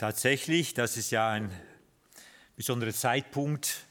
Tatsächlich, 0.00 0.72
das 0.72 0.96
ist 0.96 1.10
ja 1.10 1.28
ein 1.28 1.50
besonderer 2.56 2.94
Zeitpunkt, 2.94 3.84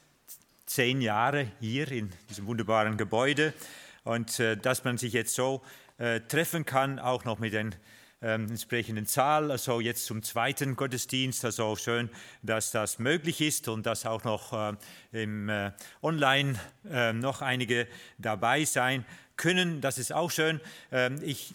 zehn 0.66 1.00
Jahre 1.00 1.52
hier 1.60 1.88
in 1.92 2.10
diesem 2.28 2.46
wunderbaren 2.46 2.96
Gebäude 2.96 3.54
und 4.02 4.40
äh, 4.40 4.56
dass 4.56 4.82
man 4.82 4.98
sich 4.98 5.12
jetzt 5.12 5.36
so 5.36 5.62
äh, 5.98 6.18
treffen 6.18 6.64
kann, 6.66 6.98
auch 6.98 7.24
noch 7.24 7.38
mit 7.38 7.52
den 7.52 7.76
ähm, 8.22 8.48
entsprechenden 8.48 9.06
Zahl, 9.06 9.52
also 9.52 9.78
jetzt 9.80 10.04
zum 10.04 10.24
zweiten 10.24 10.74
Gottesdienst. 10.74 11.44
Also 11.44 11.76
schön, 11.76 12.10
dass 12.42 12.72
das 12.72 12.98
möglich 12.98 13.40
ist 13.40 13.68
und 13.68 13.86
dass 13.86 14.04
auch 14.04 14.24
noch 14.24 14.52
äh, 14.52 14.74
im 15.12 15.48
äh, 15.48 15.70
Online 16.02 16.58
äh, 16.90 17.12
noch 17.12 17.40
einige 17.40 17.86
dabei 18.18 18.64
sein 18.64 19.04
können. 19.36 19.80
Das 19.80 19.96
ist 19.96 20.12
auch 20.12 20.32
schön. 20.32 20.60
Ähm, 20.90 21.20
ich 21.22 21.54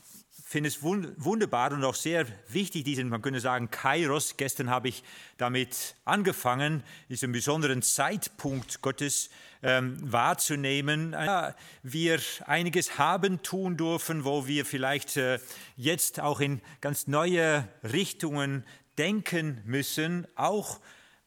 finde 0.56 0.70
es 0.70 0.82
wunderbar 0.82 1.74
und 1.74 1.84
auch 1.84 1.96
sehr 1.96 2.26
wichtig, 2.48 2.86
diesen, 2.86 3.10
man 3.10 3.21
könnte 3.21 3.42
sagen, 3.42 3.70
Kairos. 3.71 4.38
Gestern 4.38 4.70
habe 4.70 4.88
ich 4.88 5.04
damit 5.36 5.98
angefangen, 6.06 6.82
diesen 7.10 7.34
besonderen 7.34 7.82
Zeitpunkt 7.82 8.82
Gottes 8.82 9.29
ähm, 9.64 9.98
wahrzunehmen. 10.02 11.12
Ja, 11.12 11.54
wir 11.84 12.21
einiges 12.46 12.98
haben 12.98 13.43
tun 13.43 13.76
dürfen, 13.76 14.24
wo 14.24 14.48
wir 14.48 14.65
vielleicht 14.65 15.18
äh, 15.18 15.39
jetzt 15.76 16.21
auch 16.21 16.39
in 16.39 16.62
ganz 16.79 17.07
neue 17.07 17.68
Richtungen 17.84 18.64
denken 18.98 19.62
müssen, 19.65 20.26
auch 20.36 20.79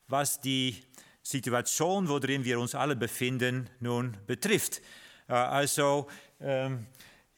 was 0.06 0.40
die 0.40 0.82
Situation, 1.20 2.08
worin 2.08 2.46
wir 2.46 2.58
uns 2.58 2.74
alle 2.74 2.96
befinden, 2.96 3.68
nun 3.78 4.16
betrifft. 4.26 4.80
Äh, 5.28 5.34
also 5.34 6.06
ähm, 6.40 6.86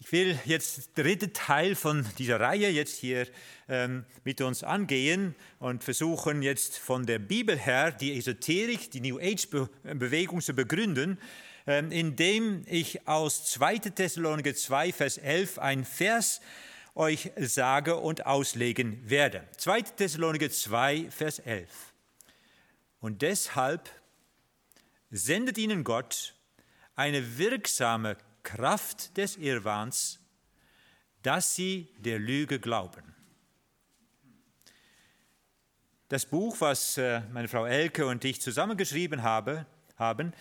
ich 0.03 0.13
will 0.13 0.39
jetzt 0.47 0.97
den 0.97 1.05
dritten 1.05 1.33
Teil 1.35 1.75
von 1.75 2.07
dieser 2.19 2.41
Reihe 2.41 2.71
jetzt 2.71 2.97
hier 2.97 3.29
ähm, 3.69 4.07
mit 4.25 4.41
uns 4.41 4.65
angehen 4.65 5.35
und 5.59 5.85
versuchen 5.85 6.41
jetzt 6.41 6.79
von 6.79 7.05
der 7.05 7.19
Bibel 7.19 7.59
her 7.59 7.93
die 7.93 8.17
Esoterik, 8.17 8.91
die 8.91 9.03
New 9.03 9.19
Age-Bewegung 9.19 10.41
zu 10.41 10.55
begründen, 10.55 11.19
ähm, 11.67 11.93
indem 11.93 12.65
ich 12.67 13.07
aus 13.07 13.45
2. 13.51 13.79
Thessaloniker 13.79 14.55
2, 14.55 14.93
Vers 14.95 15.19
11 15.19 15.59
ein 15.59 15.85
Vers 15.85 16.41
euch 16.95 17.31
sage 17.37 17.97
und 17.97 18.25
auslegen 18.25 18.99
werde. 19.09 19.47
2. 19.59 19.83
Thessaloniker 19.83 20.51
2, 20.51 21.11
Vers 21.11 21.41
11. 21.41 21.69
Und 23.01 23.21
deshalb 23.21 23.91
sendet 25.11 25.59
ihnen 25.59 25.85
Gott 25.85 26.35
eine 26.97 27.39
wirksame 27.39 28.17
Kraft 28.43 29.17
des 29.17 29.37
Irrwahns, 29.37 30.21
dass 31.23 31.55
sie 31.55 31.89
der 31.99 32.19
Lüge 32.19 32.61
glauben. 32.61 33.15
Das 36.09 36.27
Buch, 36.27 36.57
was 36.61 36.99
äh, 36.99 37.21
meine 37.33 37.47
Frau 37.47 37.67
Elke 37.67 38.07
und 38.07 38.25
ich 38.25 38.41
zusammengeschrieben 38.41 39.23
habe, 39.23 39.67
haben, 39.97 40.33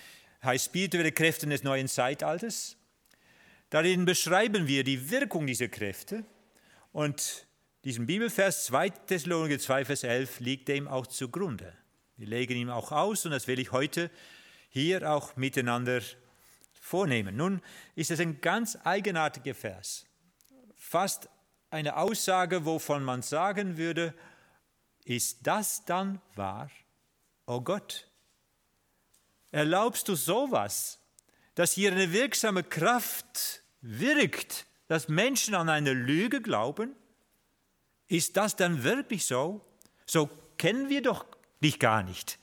heißt 0.44 0.66
Spirituelle 0.66 1.12
Kräfte 1.12 1.46
des 1.48 1.64
neuen 1.64 1.88
Zeitalters. 1.88 2.76
Darin 3.70 4.06
beschreiben 4.06 4.68
wir 4.68 4.84
die 4.84 5.12
Wirkung 5.12 5.46
dieser 5.46 5.68
Kräfte 5.68 6.26
und 6.92 7.46
diesen 7.84 8.08
Bibelvers 8.08 8.66
2 8.66 8.90
Thessaloniker 8.90 9.60
2, 9.60 9.86
Vers 9.86 10.04
11 10.04 10.40
liegt 10.40 10.68
dem 10.68 10.88
auch 10.88 11.06
zugrunde. 11.08 11.74
Wir 12.18 12.28
legen 12.28 12.58
ihn 12.58 12.70
auch 12.70 12.92
aus 12.92 13.26
und 13.26 13.32
das 13.32 13.48
will 13.48 13.60
ich 13.60 13.72
heute 13.72 14.10
hier 14.70 15.10
auch 15.10 15.36
miteinander 15.36 16.02
vornehmen. 16.90 17.38
Nun 17.38 17.62
ist 17.96 18.10
es 18.10 18.20
ein 18.20 18.42
ganz 18.42 18.78
eigenartiger 18.84 19.54
Vers. 19.54 20.06
Fast 20.76 21.30
eine 21.70 21.98
Aussage, 21.98 22.66
wovon 22.66 23.04
man 23.04 23.22
sagen 23.22 23.78
würde, 23.78 24.16
ist 25.06 25.46
das 25.46 25.86
dann 25.86 26.20
wahr? 26.36 26.72
Oh 27.46 27.62
Gott, 27.62 28.08
erlaubst 29.52 30.08
du 30.08 30.16
sowas, 30.16 31.00
dass 31.54 31.74
hier 31.74 31.92
eine 31.92 32.12
wirksame 32.12 32.64
Kraft 32.64 33.62
wirkt, 33.82 34.66
dass 34.88 35.10
Menschen 35.10 35.54
an 35.54 35.70
eine 35.70 35.94
Lüge 35.94 36.42
glauben? 36.42 36.96
Ist 38.08 38.36
das 38.36 38.56
dann 38.56 38.84
wirklich 38.84 39.28
so? 39.28 39.64
So 40.08 40.28
kennen 40.58 40.90
wir 40.90 41.04
doch 41.04 41.26
dich 41.62 41.80
gar 41.80 42.02
nicht. 42.02 42.40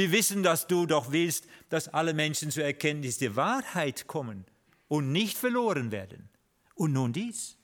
Wir 0.00 0.12
wissen, 0.12 0.42
dass 0.42 0.66
du 0.66 0.86
doch 0.86 1.12
willst, 1.12 1.46
dass 1.68 1.88
alle 1.88 2.14
Menschen 2.14 2.50
zur 2.50 2.64
Erkenntnis 2.64 3.18
der 3.18 3.36
Wahrheit 3.36 4.06
kommen 4.06 4.46
und 4.88 5.12
nicht 5.12 5.36
verloren 5.36 5.92
werden. 5.92 6.30
Und 6.74 6.94
nun 6.94 7.12
dies. 7.12 7.58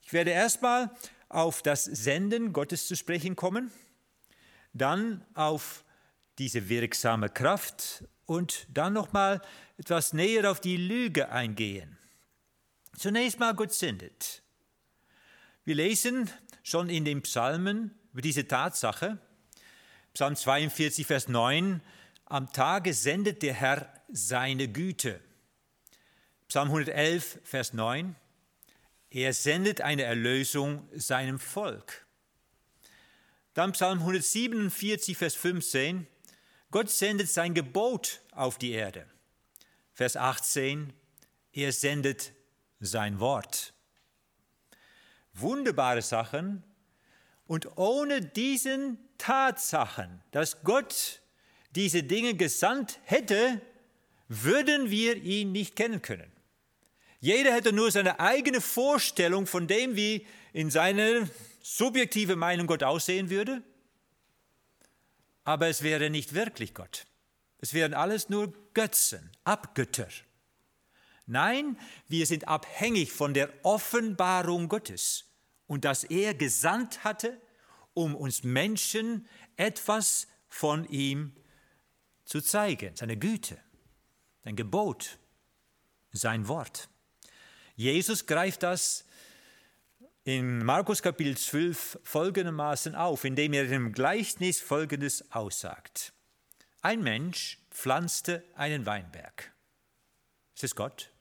Ich 0.00 0.14
werde 0.14 0.30
erstmal 0.30 0.90
auf 1.28 1.60
das 1.60 1.84
Senden 1.84 2.54
Gottes 2.54 2.88
zu 2.88 2.96
sprechen 2.96 3.36
kommen, 3.36 3.70
dann 4.72 5.22
auf 5.34 5.84
diese 6.38 6.70
wirksame 6.70 7.28
Kraft 7.28 8.04
und 8.24 8.66
dann 8.72 8.94
nochmal 8.94 9.42
etwas 9.76 10.14
näher 10.14 10.50
auf 10.50 10.62
die 10.62 10.78
Lüge 10.78 11.28
eingehen. 11.28 11.98
Zunächst 12.96 13.38
mal 13.38 13.54
Gott 13.54 13.74
sendet. 13.74 14.42
Wir 15.64 15.74
lesen 15.74 16.30
schon 16.62 16.88
in 16.88 17.04
den 17.04 17.20
Psalmen 17.20 17.94
über 18.14 18.22
diese 18.22 18.48
Tatsache, 18.48 19.18
Psalm 20.14 20.36
42, 20.36 21.08
Vers 21.08 21.26
9, 21.26 21.82
am 22.26 22.52
Tage 22.52 22.94
sendet 22.94 23.42
der 23.42 23.52
Herr 23.52 23.92
seine 24.08 24.68
Güte. 24.68 25.20
Psalm 26.46 26.68
111, 26.68 27.40
Vers 27.42 27.72
9, 27.72 28.14
er 29.10 29.32
sendet 29.32 29.80
eine 29.80 30.04
Erlösung 30.04 30.88
seinem 30.94 31.40
Volk. 31.40 32.06
Dann 33.54 33.72
Psalm 33.72 33.98
147, 33.98 35.16
Vers 35.16 35.34
15, 35.34 36.06
Gott 36.70 36.90
sendet 36.90 37.28
sein 37.28 37.52
Gebot 37.52 38.20
auf 38.30 38.56
die 38.56 38.70
Erde. 38.70 39.06
Vers 39.94 40.16
18, 40.16 40.92
er 41.52 41.72
sendet 41.72 42.32
sein 42.78 43.18
Wort. 43.18 43.74
Wunderbare 45.32 46.02
Sachen. 46.02 46.62
Und 47.46 47.76
ohne 47.76 48.20
diesen 48.20 48.98
Tatsachen, 49.18 50.22
dass 50.30 50.62
Gott 50.62 51.20
diese 51.74 52.02
Dinge 52.02 52.34
gesandt 52.34 53.00
hätte, 53.04 53.60
würden 54.28 54.90
wir 54.90 55.16
ihn 55.16 55.52
nicht 55.52 55.76
kennen 55.76 56.00
können. 56.02 56.30
Jeder 57.20 57.52
hätte 57.52 57.72
nur 57.72 57.90
seine 57.90 58.20
eigene 58.20 58.60
Vorstellung 58.60 59.46
von 59.46 59.66
dem, 59.66 59.96
wie 59.96 60.26
in 60.52 60.70
seiner 60.70 61.28
subjektive 61.62 62.36
Meinung 62.36 62.66
Gott 62.66 62.82
aussehen 62.82 63.30
würde. 63.30 63.62
Aber 65.44 65.68
es 65.68 65.82
wäre 65.82 66.10
nicht 66.10 66.34
wirklich 66.34 66.74
Gott. 66.74 67.06
Es 67.58 67.74
wären 67.74 67.94
alles 67.94 68.28
nur 68.28 68.52
Götzen, 68.74 69.30
Abgötter. 69.44 70.08
Nein, 71.26 71.78
wir 72.08 72.26
sind 72.26 72.46
abhängig 72.48 73.12
von 73.12 73.32
der 73.32 73.50
Offenbarung 73.62 74.68
Gottes 74.68 75.33
und 75.66 75.84
dass 75.84 76.04
er 76.04 76.34
gesandt 76.34 77.04
hatte, 77.04 77.40
um 77.94 78.14
uns 78.14 78.42
Menschen 78.42 79.26
etwas 79.56 80.26
von 80.48 80.84
ihm 80.88 81.34
zu 82.24 82.40
zeigen, 82.40 82.96
seine 82.96 83.16
Güte, 83.16 83.58
sein 84.42 84.56
Gebot, 84.56 85.18
sein 86.12 86.48
Wort. 86.48 86.88
Jesus 87.76 88.26
greift 88.26 88.62
das 88.62 89.04
in 90.24 90.64
Markus 90.64 91.02
Kapitel 91.02 91.36
12 91.36 92.00
folgendermaßen 92.02 92.94
auf, 92.94 93.24
indem 93.24 93.52
er 93.52 93.70
im 93.70 93.92
Gleichnis 93.92 94.60
Folgendes 94.60 95.30
aussagt. 95.32 96.12
Ein 96.80 97.02
Mensch 97.02 97.58
pflanzte 97.70 98.44
einen 98.54 98.86
Weinberg. 98.86 99.52
Ist 100.54 100.64
es 100.64 100.74
Gott? 100.74 101.13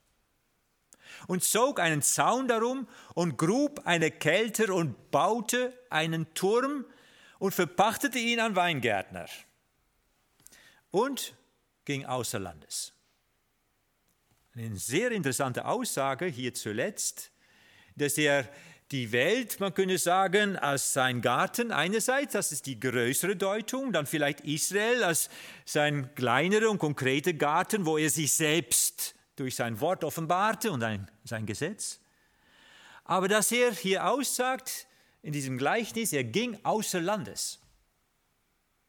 Und 1.28 1.44
zog 1.44 1.80
einen 1.80 2.02
Zaun 2.02 2.48
darum 2.48 2.88
und 3.14 3.38
grub 3.38 3.82
eine 3.86 4.12
Kelter 4.12 4.74
und 4.74 5.12
baute 5.12 5.74
einen 5.90 6.34
Turm 6.34 6.86
und 7.40 7.54
verpachtete 7.54 8.20
ihn 8.20 8.40
an 8.40 8.56
Weingärtner 8.56 9.28
und 10.92 11.36
ging 11.86 12.06
außer 12.06 12.40
Landes. 12.40 12.94
Eine 14.56 14.78
sehr 14.78 15.12
interessante 15.12 15.66
Aussage 15.66 16.26
hier 16.26 16.54
zuletzt, 16.54 17.32
dass 17.96 18.18
er 18.18 18.48
die 18.92 19.12
Welt, 19.12 19.60
man 19.60 19.74
könnte 19.74 19.98
sagen, 19.98 20.56
als 20.56 20.94
sein 20.94 21.22
Garten 21.22 21.72
einerseits, 21.72 22.34
das 22.34 22.52
ist 22.52 22.68
die 22.68 22.80
größere 22.80 23.36
Deutung, 23.36 23.92
dann 23.92 24.06
vielleicht 24.06 24.42
Israel 24.42 25.04
als 25.04 25.30
sein 25.66 26.14
kleinerer 26.14 26.70
und 26.70 26.78
konkreter 26.78 27.34
Garten, 27.34 27.88
wo 27.88 27.98
er 27.98 28.12
sich 28.12 28.32
selbst 28.32 29.13
durch 29.36 29.56
sein 29.56 29.80
Wort 29.80 30.04
offenbarte 30.04 30.72
und 30.72 30.84
ein, 30.84 31.10
sein 31.24 31.46
Gesetz. 31.46 32.00
Aber 33.04 33.28
dass 33.28 33.52
er 33.52 33.72
hier 33.72 34.08
aussagt, 34.08 34.88
in 35.22 35.34
diesem 35.34 35.58
Gleichnis, 35.58 36.14
er 36.14 36.24
ging 36.24 36.60
außer 36.64 37.02
Landes. 37.02 37.60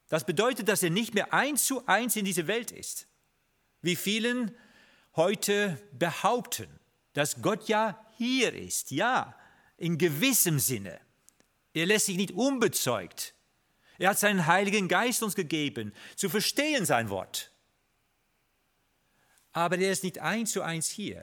Das 0.09 0.25
bedeutet, 0.25 0.69
dass 0.69 0.83
er 0.83 0.91
nicht 0.91 1.15
mehr 1.15 1.33
eins 1.33 1.65
zu 1.65 1.87
eins 1.87 2.17
in 2.17 2.25
dieser 2.25 2.47
Welt 2.47 2.71
ist. 2.71 3.07
Wie 3.81 3.97
vielen 3.97 4.57
heute 5.17 5.81
behaupten, 5.93 6.69
dass 7.13 7.41
Gott 7.41 7.69
ja 7.69 8.05
hier 8.17 8.53
ist. 8.53 8.91
Ja, 8.91 9.37
in 9.77 9.99
gewissem 9.99 10.59
Sinne. 10.59 11.01
Er 11.73 11.87
lässt 11.87 12.07
sich 12.07 12.17
nicht 12.17 12.33
unbezeugt. 12.33 13.35
Er 13.99 14.11
hat 14.11 14.19
seinen 14.19 14.47
Heiligen 14.47 14.89
Geist 14.89 15.23
uns 15.23 15.35
gegeben, 15.35 15.93
zu 16.17 16.29
verstehen 16.29 16.85
sein 16.85 17.11
Wort. 17.11 17.53
Aber 19.55 19.79
er 19.79 19.93
ist 19.93 20.05
nicht 20.05 20.19
eins 20.19 20.53
zu 20.53 20.61
eins 20.61 20.89
hier. 20.89 21.23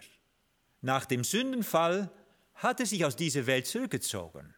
Nach 0.81 1.06
dem 1.06 1.24
Sündenfall 1.24 2.10
hat 2.56 2.80
er 2.80 2.86
sich 2.88 3.06
aus 3.06 3.16
dieser 3.16 3.45
Welt 3.45 3.68
zurückgezogen 3.68 4.56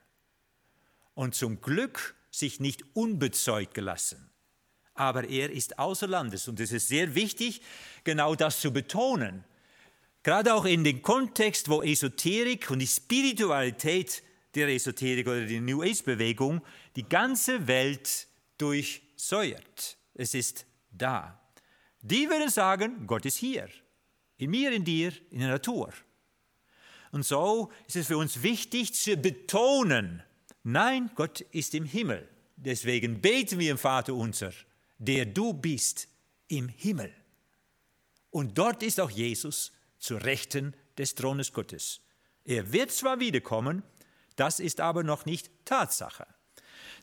und 1.16 1.36
zum 1.36 1.60
Glück 1.60 2.16
sich 2.32 2.60
nicht 2.60 2.84
unbezeugt 2.94 3.74
gelassen. 3.74 4.30
Aber 4.94 5.28
er 5.28 5.50
ist 5.52 5.80
außer 5.80 6.08
Landes 6.08 6.48
und 6.48 6.60
es 6.60 6.72
ist 6.72 6.88
sehr 6.88 7.16
wichtig, 7.16 7.62
genau 8.04 8.36
das 8.36 8.62
zu 8.62 8.72
betonen. 8.72 9.44
Gerade 10.22 10.54
auch 10.54 10.66
in 10.66 10.84
dem 10.84 11.02
Kontext, 11.02 11.68
wo 11.68 11.82
Esoterik 11.82 12.70
und 12.70 12.80
die 12.80 12.88
Spiritualität 12.88 14.24
der 14.56 14.70
Esoterik 14.70 15.28
oder 15.28 15.46
der 15.46 15.62
New 15.62 15.82
Age-Bewegung 15.82 16.62
die 16.96 17.10
ganze 17.10 17.68
Welt 17.68 18.28
durchsäuert. 18.60 19.98
Es 20.14 20.36
ist 20.36 20.66
da. 20.92 21.43
Die 22.04 22.30
würden 22.30 22.50
sagen, 22.50 23.08
Gott 23.08 23.26
ist 23.26 23.38
hier, 23.38 23.70
in 24.38 24.52
mir, 24.52 24.74
in 24.74 24.84
dir, 24.84 25.14
in 25.32 25.40
der 25.40 25.48
Natur. 25.48 25.92
Und 27.12 27.24
so 27.26 27.72
ist 27.88 27.96
es 27.96 28.08
für 28.08 28.18
uns 28.18 28.44
wichtig 28.44 28.94
zu 28.94 29.16
betonen, 29.16 30.22
nein, 30.64 31.10
Gott 31.16 31.42
ist 31.52 31.74
im 31.74 31.86
Himmel. 31.86 32.28
Deswegen 32.58 33.22
beten 33.22 33.58
wir 33.58 33.72
im 33.72 33.78
Vater 33.78 34.14
unser, 34.14 34.52
der 34.98 35.26
du 35.26 35.54
bist 35.54 36.10
im 36.50 36.68
Himmel. 36.68 37.14
Und 38.32 38.58
dort 38.58 38.84
ist 38.84 39.00
auch 39.00 39.10
Jesus 39.12 39.72
zur 39.98 40.24
Rechten 40.24 40.76
des 40.98 41.16
Thrones 41.16 41.54
Gottes. 41.54 42.02
Er 42.44 42.74
wird 42.74 42.92
zwar 42.92 43.22
wiederkommen, 43.22 43.82
das 44.36 44.60
ist 44.60 44.82
aber 44.82 45.04
noch 45.04 45.26
nicht 45.26 45.50
Tatsache. 45.64 46.28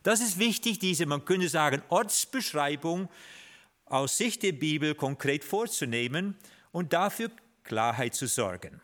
Das 0.03 0.21
ist 0.21 0.39
wichtig, 0.39 0.79
diese, 0.79 1.07
man 1.07 1.25
könnte 1.25 1.49
sagen, 1.49 1.83
Ortsbeschreibung 1.89 3.09
aus 3.91 4.17
Sicht 4.17 4.43
der 4.43 4.53
Bibel 4.53 4.95
konkret 4.95 5.45
vorzunehmen 5.45 6.37
und 6.73 6.93
dafür 6.93 7.31
Klarheit 7.65 8.15
zu 8.15 8.27
sorgen. 8.27 8.81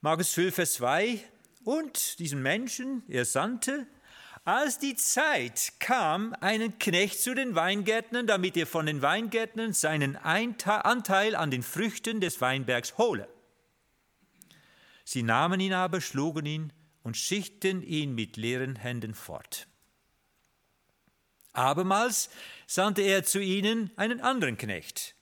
Markus 0.00 0.32
12, 0.32 0.54
Vers 0.54 0.72
2, 0.74 1.22
und 1.64 2.18
diesen 2.18 2.40
Menschen, 2.40 3.02
er 3.08 3.26
sandte, 3.26 3.86
als 4.44 4.78
die 4.78 4.96
Zeit 4.96 5.74
kam, 5.78 6.32
einen 6.40 6.78
Knecht 6.78 7.20
zu 7.20 7.34
den 7.34 7.54
Weingärtnern, 7.54 8.26
damit 8.26 8.56
er 8.56 8.66
von 8.66 8.86
den 8.86 9.02
Weingärtnern 9.02 9.74
seinen 9.74 10.16
Anteil 10.16 11.34
an 11.34 11.50
den 11.50 11.62
Früchten 11.62 12.20
des 12.20 12.40
Weinbergs 12.40 12.96
hole. 12.96 13.28
Sie 15.04 15.22
nahmen 15.22 15.60
ihn 15.60 15.74
aber, 15.74 16.00
schlugen 16.00 16.46
ihn 16.46 16.72
und 17.02 17.16
schickten 17.16 17.82
ihn 17.82 18.14
mit 18.14 18.36
leeren 18.36 18.76
Händen 18.76 19.14
fort. 19.14 19.66
Abermals 21.52 22.30
sandte 22.70 23.02
er 23.02 23.24
zu 23.24 23.40
ihnen 23.40 23.90
einen 23.96 24.20
anderen 24.20 24.56
Knecht. 24.56 25.16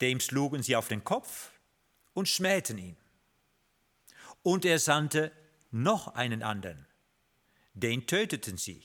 Dem 0.00 0.20
schlugen 0.20 0.62
sie 0.62 0.76
auf 0.76 0.86
den 0.86 1.02
Kopf 1.02 1.50
und 2.14 2.28
schmähten 2.28 2.78
ihn. 2.78 2.96
Und 4.44 4.64
er 4.64 4.78
sandte 4.78 5.32
noch 5.72 6.14
einen 6.14 6.44
anderen. 6.44 6.86
Den 7.74 8.06
töteten 8.06 8.56
sie 8.56 8.84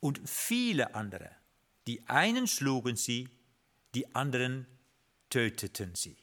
und 0.00 0.26
viele 0.26 0.94
andere. 0.94 1.30
Die 1.86 2.08
einen 2.08 2.46
schlugen 2.46 2.96
sie, 2.96 3.28
die 3.94 4.14
anderen 4.14 4.66
töteten 5.28 5.94
sie. 5.94 6.16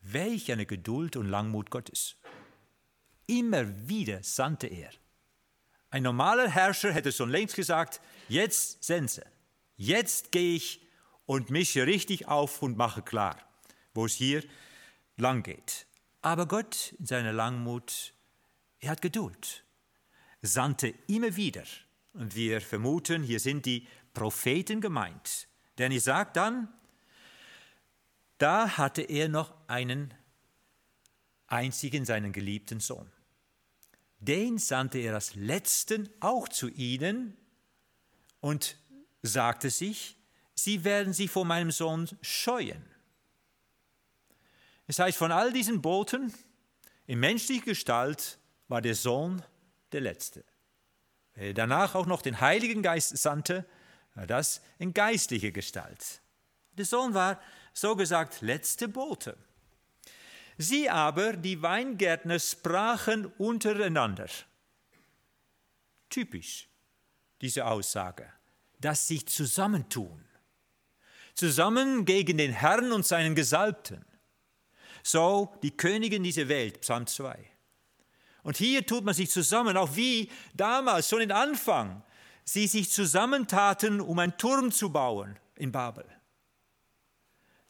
Welch 0.00 0.52
eine 0.52 0.64
Geduld 0.64 1.16
und 1.16 1.28
Langmut 1.28 1.70
Gottes. 1.70 2.16
Immer 3.26 3.88
wieder 3.90 4.22
sandte 4.22 4.68
er. 4.68 4.88
Ein 5.90 6.02
normaler 6.02 6.48
Herrscher 6.48 6.94
hätte 6.94 7.12
schon 7.12 7.28
längst 7.28 7.56
gesagt, 7.56 8.00
jetzt 8.28 8.82
Sense, 8.82 9.22
jetzt 9.76 10.32
gehe 10.32 10.56
ich 10.56 10.86
und 11.26 11.50
mische 11.50 11.86
richtig 11.86 12.28
auf 12.28 12.62
und 12.62 12.76
mache 12.76 13.02
klar, 13.02 13.38
wo 13.94 14.06
es 14.06 14.14
hier 14.14 14.44
lang 15.16 15.42
geht. 15.42 15.86
Aber 16.22 16.46
Gott 16.46 16.94
in 16.98 17.06
seiner 17.06 17.32
Langmut, 17.32 18.14
er 18.80 18.90
hat 18.90 19.02
Geduld, 19.02 19.64
sandte 20.42 20.94
immer 21.06 21.36
wieder. 21.36 21.64
Und 22.12 22.34
wir 22.36 22.60
vermuten, 22.60 23.22
hier 23.22 23.40
sind 23.40 23.66
die 23.66 23.86
Propheten 24.12 24.80
gemeint. 24.80 25.48
Denn 25.78 25.90
er 25.90 26.00
sagt 26.00 26.36
dann, 26.36 26.68
da 28.38 28.76
hatte 28.76 29.02
er 29.02 29.28
noch 29.28 29.54
einen 29.66 30.14
einzigen, 31.46 32.04
seinen 32.04 32.32
geliebten 32.32 32.80
Sohn. 32.80 33.10
Den 34.18 34.58
sandte 34.58 34.98
er 34.98 35.14
als 35.14 35.34
letzten 35.34 36.08
auch 36.20 36.48
zu 36.48 36.68
ihnen 36.68 37.36
und 38.40 38.76
sagte 39.26 39.70
sich, 39.70 40.16
sie 40.54 40.84
werden 40.84 41.12
sich 41.12 41.30
vor 41.30 41.44
meinem 41.44 41.70
Sohn 41.70 42.08
scheuen. 42.20 42.84
Es 44.86 44.98
heißt, 44.98 45.16
von 45.16 45.32
all 45.32 45.52
diesen 45.52 45.80
Boten 45.80 46.32
in 47.06 47.20
menschlicher 47.20 47.64
Gestalt 47.64 48.38
war 48.68 48.82
der 48.82 48.94
Sohn 48.94 49.42
der 49.92 50.02
Letzte. 50.02 50.44
Wer 51.34 51.54
danach 51.54 51.94
auch 51.94 52.06
noch 52.06 52.22
den 52.22 52.40
Heiligen 52.40 52.82
Geist 52.82 53.16
sandte, 53.16 53.64
war 54.14 54.26
das 54.26 54.60
in 54.78 54.92
geistlicher 54.92 55.50
Gestalt. 55.50 56.20
Der 56.72 56.84
Sohn 56.84 57.14
war, 57.14 57.40
so 57.72 57.96
gesagt, 57.96 58.42
letzte 58.42 58.88
Bote. 58.88 59.36
Sie 60.58 60.88
aber, 60.88 61.32
die 61.32 61.62
Weingärtner, 61.62 62.38
sprachen 62.38 63.26
untereinander. 63.38 64.28
Typisch, 66.08 66.68
diese 67.40 67.66
Aussage, 67.66 68.32
dass 68.84 69.08
sich 69.08 69.26
zusammentun. 69.26 70.22
Zusammen 71.34 72.04
gegen 72.04 72.36
den 72.36 72.52
Herrn 72.52 72.92
und 72.92 73.06
seinen 73.06 73.34
Gesalbten. 73.34 74.04
So 75.02 75.54
die 75.62 75.74
Königin 75.74 76.22
dieser 76.22 76.48
Welt, 76.48 76.82
Psalm 76.82 77.06
2. 77.06 77.50
Und 78.42 78.58
hier 78.58 78.84
tut 78.84 79.04
man 79.04 79.14
sich 79.14 79.30
zusammen, 79.30 79.78
auch 79.78 79.96
wie 79.96 80.30
damals, 80.52 81.08
schon 81.08 81.22
in 81.22 81.32
Anfang, 81.32 82.02
sie 82.44 82.66
sich 82.66 82.90
zusammentaten, 82.90 84.02
um 84.02 84.18
einen 84.18 84.36
Turm 84.36 84.70
zu 84.70 84.90
bauen 84.90 85.38
in 85.56 85.72
Babel. 85.72 86.04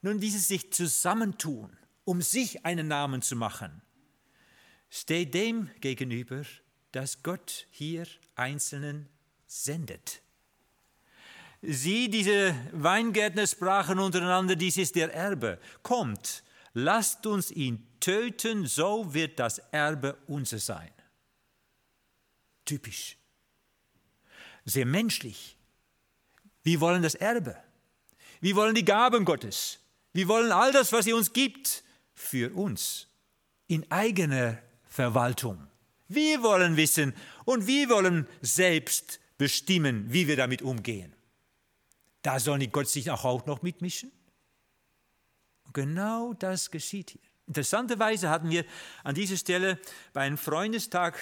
Nun, 0.02 0.18
dieses 0.18 0.48
sich 0.48 0.72
zusammentun, 0.72 1.76
um 2.02 2.22
sich 2.22 2.66
einen 2.66 2.88
Namen 2.88 3.22
zu 3.22 3.36
machen, 3.36 3.82
steht 4.90 5.32
dem 5.32 5.70
gegenüber, 5.80 6.42
dass 6.90 7.22
Gott 7.22 7.68
hier 7.70 8.04
Einzelnen 8.34 9.08
sendet. 9.46 10.23
Sie, 11.66 12.10
diese 12.10 12.54
Weingärtner, 12.72 13.46
sprachen 13.46 13.98
untereinander, 13.98 14.56
dies 14.56 14.76
ist 14.76 14.96
der 14.96 15.14
Erbe. 15.14 15.58
Kommt, 15.82 16.42
lasst 16.74 17.26
uns 17.26 17.50
ihn 17.50 17.86
töten, 18.00 18.66
so 18.66 19.14
wird 19.14 19.38
das 19.38 19.58
Erbe 19.70 20.16
unser 20.26 20.58
sein. 20.58 20.90
Typisch. 22.64 23.16
Sehr 24.64 24.86
menschlich. 24.86 25.56
Wir 26.62 26.80
wollen 26.80 27.02
das 27.02 27.14
Erbe. 27.14 27.56
Wir 28.40 28.56
wollen 28.56 28.74
die 28.74 28.84
Gaben 28.84 29.24
Gottes. 29.24 29.78
Wir 30.12 30.28
wollen 30.28 30.52
all 30.52 30.72
das, 30.72 30.92
was 30.92 31.06
er 31.06 31.16
uns 31.16 31.32
gibt, 31.32 31.82
für 32.14 32.54
uns 32.54 33.08
in 33.68 33.90
eigener 33.90 34.58
Verwaltung. 34.88 35.66
Wir 36.08 36.42
wollen 36.42 36.76
wissen 36.76 37.14
und 37.44 37.66
wir 37.66 37.88
wollen 37.88 38.26
selbst 38.42 39.18
bestimmen, 39.38 40.12
wie 40.12 40.28
wir 40.28 40.36
damit 40.36 40.62
umgehen. 40.62 41.14
Da 42.24 42.40
soll 42.40 42.56
nicht 42.56 42.72
Gott 42.72 42.88
sich 42.88 43.10
auch 43.10 43.44
noch 43.44 43.60
mitmischen? 43.60 44.10
Genau 45.74 46.32
das 46.32 46.70
geschieht 46.70 47.10
hier. 47.10 47.20
Interessanterweise 47.46 48.30
hatten 48.30 48.48
wir 48.48 48.64
an 49.02 49.14
dieser 49.14 49.36
Stelle 49.36 49.78
bei 50.14 50.22
einem 50.22 50.38
Freundestag 50.38 51.18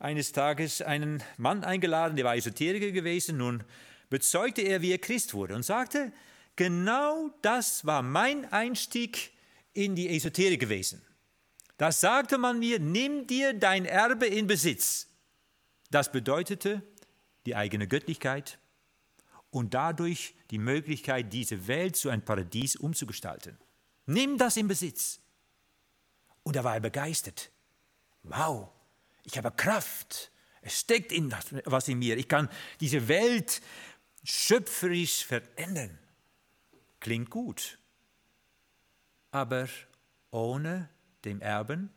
eines 0.00 0.32
Tages 0.32 0.82
einen 0.82 1.22
Mann 1.36 1.62
eingeladen, 1.62 2.16
der 2.16 2.24
war 2.24 2.34
Esoteriker 2.34 2.90
gewesen. 2.90 3.36
Nun 3.36 3.62
bezeugte 4.10 4.62
er, 4.62 4.82
wie 4.82 4.90
er 4.90 4.98
Christ 4.98 5.32
wurde 5.32 5.54
und 5.54 5.62
sagte, 5.62 6.12
genau 6.56 7.30
das 7.42 7.86
war 7.86 8.02
mein 8.02 8.50
Einstieg 8.52 9.30
in 9.72 9.94
die 9.94 10.08
Esoterik 10.08 10.58
gewesen. 10.58 11.02
Da 11.76 11.92
sagte 11.92 12.36
man 12.36 12.58
mir, 12.58 12.80
nimm 12.80 13.28
dir 13.28 13.54
dein 13.54 13.84
Erbe 13.84 14.26
in 14.26 14.48
Besitz. 14.48 15.06
Das 15.92 16.10
bedeutete 16.10 16.82
die 17.46 17.54
eigene 17.54 17.86
Göttlichkeit 17.86 18.58
und 19.52 19.74
dadurch 19.74 20.34
die 20.50 20.58
Möglichkeit, 20.58 21.32
diese 21.32 21.68
Welt 21.68 21.94
zu 21.94 22.08
einem 22.08 22.24
Paradies 22.24 22.74
umzugestalten. 22.74 23.58
Nimm 24.06 24.38
das 24.38 24.56
in 24.56 24.66
Besitz. 24.66 25.20
Und 26.42 26.56
da 26.56 26.64
war 26.64 26.74
er 26.74 26.80
begeistert. 26.80 27.52
Wow, 28.24 28.70
ich 29.24 29.36
habe 29.36 29.52
Kraft. 29.52 30.32
Es 30.62 30.80
steckt 30.80 31.12
in 31.12 31.28
das, 31.28 31.46
was 31.66 31.86
in 31.88 31.98
mir. 31.98 32.16
Ich 32.16 32.28
kann 32.28 32.48
diese 32.80 33.06
Welt 33.08 33.60
schöpferisch 34.24 35.24
verändern. 35.24 35.98
Klingt 36.98 37.30
gut. 37.30 37.78
Aber 39.32 39.68
ohne 40.30 40.88
dem 41.24 41.40
Erben, 41.42 41.90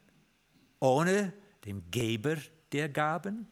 ohne 0.79 1.31
dem 1.63 1.89
Geber 1.89 2.37
der 2.73 2.89
Gaben? 2.89 3.47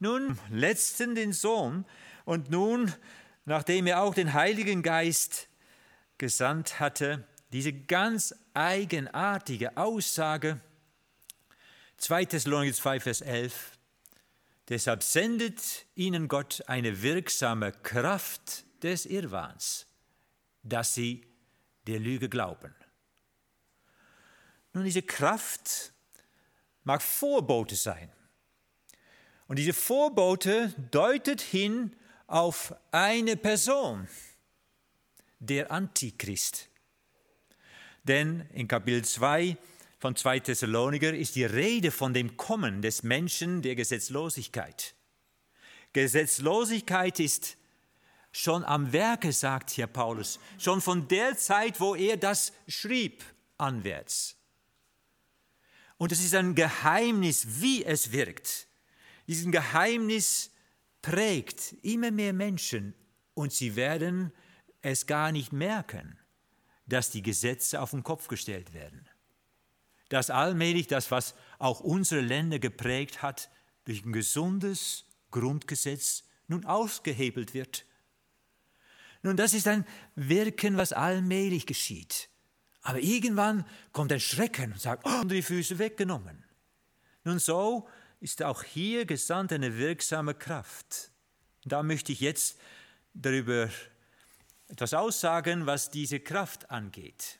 Nun, 0.00 0.38
letzten 0.50 1.14
den 1.14 1.32
Sohn 1.32 1.86
und 2.24 2.50
nun, 2.50 2.92
nachdem 3.44 3.86
er 3.86 4.00
auch 4.00 4.14
den 4.14 4.32
Heiligen 4.32 4.82
Geist 4.82 5.48
gesandt 6.18 6.80
hatte, 6.80 7.26
diese 7.52 7.72
ganz 7.72 8.34
eigenartige 8.54 9.76
Aussage, 9.76 10.60
2 11.98 12.24
Thessalonicher 12.24 12.74
2, 12.74 13.00
Vers 13.00 13.20
11, 13.20 13.78
deshalb 14.68 15.02
sendet 15.02 15.86
ihnen 15.94 16.28
Gott 16.28 16.62
eine 16.66 17.02
wirksame 17.02 17.72
Kraft 17.72 18.64
des 18.82 19.06
Irrwahns, 19.06 19.86
dass 20.62 20.94
sie 20.94 21.26
der 21.86 22.00
Lüge 22.00 22.28
glauben. 22.28 22.74
Nun, 24.72 24.84
diese 24.84 25.02
Kraft 25.02 25.92
mag 26.82 27.00
Vorbote 27.02 27.76
sein. 27.76 28.10
Und 29.46 29.58
diese 29.58 29.72
Vorbote 29.72 30.74
deutet 30.90 31.40
hin 31.40 31.94
auf 32.34 32.74
eine 32.90 33.36
Person, 33.36 34.08
der 35.38 35.70
Antichrist. 35.70 36.68
Denn 38.02 38.40
in 38.52 38.66
Kapitel 38.66 39.04
2 39.04 39.56
von 40.00 40.16
2 40.16 40.40
Thessaloniker 40.40 41.14
ist 41.14 41.36
die 41.36 41.44
Rede 41.44 41.92
von 41.92 42.12
dem 42.12 42.36
Kommen 42.36 42.82
des 42.82 43.04
Menschen 43.04 43.62
der 43.62 43.76
Gesetzlosigkeit. 43.76 44.96
Gesetzlosigkeit 45.92 47.20
ist 47.20 47.56
schon 48.32 48.64
am 48.64 48.92
Werke, 48.92 49.32
sagt 49.32 49.70
hier 49.70 49.86
Paulus, 49.86 50.40
schon 50.58 50.80
von 50.80 51.06
der 51.06 51.38
Zeit, 51.38 51.78
wo 51.78 51.94
er 51.94 52.16
das 52.16 52.52
schrieb, 52.66 53.22
anwärts. 53.58 54.34
Und 55.98 56.10
es 56.10 56.18
ist 56.18 56.34
ein 56.34 56.56
Geheimnis, 56.56 57.60
wie 57.60 57.84
es 57.84 58.10
wirkt. 58.10 58.66
Diesen 59.28 59.52
Geheimnis 59.52 60.50
prägt 61.04 61.74
immer 61.82 62.10
mehr 62.10 62.32
Menschen 62.32 62.94
und 63.34 63.52
sie 63.52 63.76
werden 63.76 64.32
es 64.80 65.06
gar 65.06 65.32
nicht 65.32 65.52
merken, 65.52 66.18
dass 66.86 67.10
die 67.10 67.20
Gesetze 67.20 67.82
auf 67.82 67.90
den 67.90 68.02
Kopf 68.02 68.26
gestellt 68.26 68.72
werden. 68.72 69.06
Dass 70.08 70.30
allmählich 70.30 70.86
das, 70.86 71.10
was 71.10 71.34
auch 71.58 71.80
unsere 71.80 72.22
Länder 72.22 72.58
geprägt 72.58 73.20
hat, 73.20 73.50
durch 73.84 74.02
ein 74.02 74.14
gesundes 74.14 75.04
Grundgesetz 75.30 76.24
nun 76.48 76.64
ausgehebelt 76.64 77.52
wird. 77.52 77.84
Nun, 79.22 79.36
das 79.36 79.52
ist 79.52 79.68
ein 79.68 79.84
Wirken, 80.14 80.78
was 80.78 80.94
allmählich 80.94 81.66
geschieht. 81.66 82.30
Aber 82.80 83.00
irgendwann 83.00 83.66
kommt 83.92 84.10
ein 84.10 84.20
Schrecken 84.20 84.72
und 84.72 84.80
sagt, 84.80 85.06
oh, 85.06 85.24
die 85.24 85.42
Füße 85.42 85.78
weggenommen. 85.78 86.44
Nun 87.24 87.38
so 87.38 87.86
ist 88.24 88.42
auch 88.42 88.62
hier 88.62 89.04
gesandt 89.04 89.52
eine 89.52 89.76
wirksame 89.76 90.34
Kraft. 90.34 91.10
Da 91.66 91.82
möchte 91.82 92.10
ich 92.10 92.20
jetzt 92.20 92.58
darüber 93.12 93.68
etwas 94.68 94.94
aussagen, 94.94 95.66
was 95.66 95.90
diese 95.90 96.20
Kraft 96.20 96.70
angeht. 96.70 97.38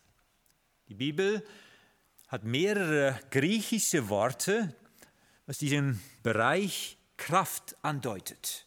Die 0.88 0.94
Bibel 0.94 1.42
hat 2.28 2.44
mehrere 2.44 3.18
griechische 3.30 4.10
Worte, 4.10 4.74
was 5.46 5.56
diesen 5.56 6.02
Bereich 6.22 6.98
Kraft 7.16 7.76
andeutet. 7.80 8.66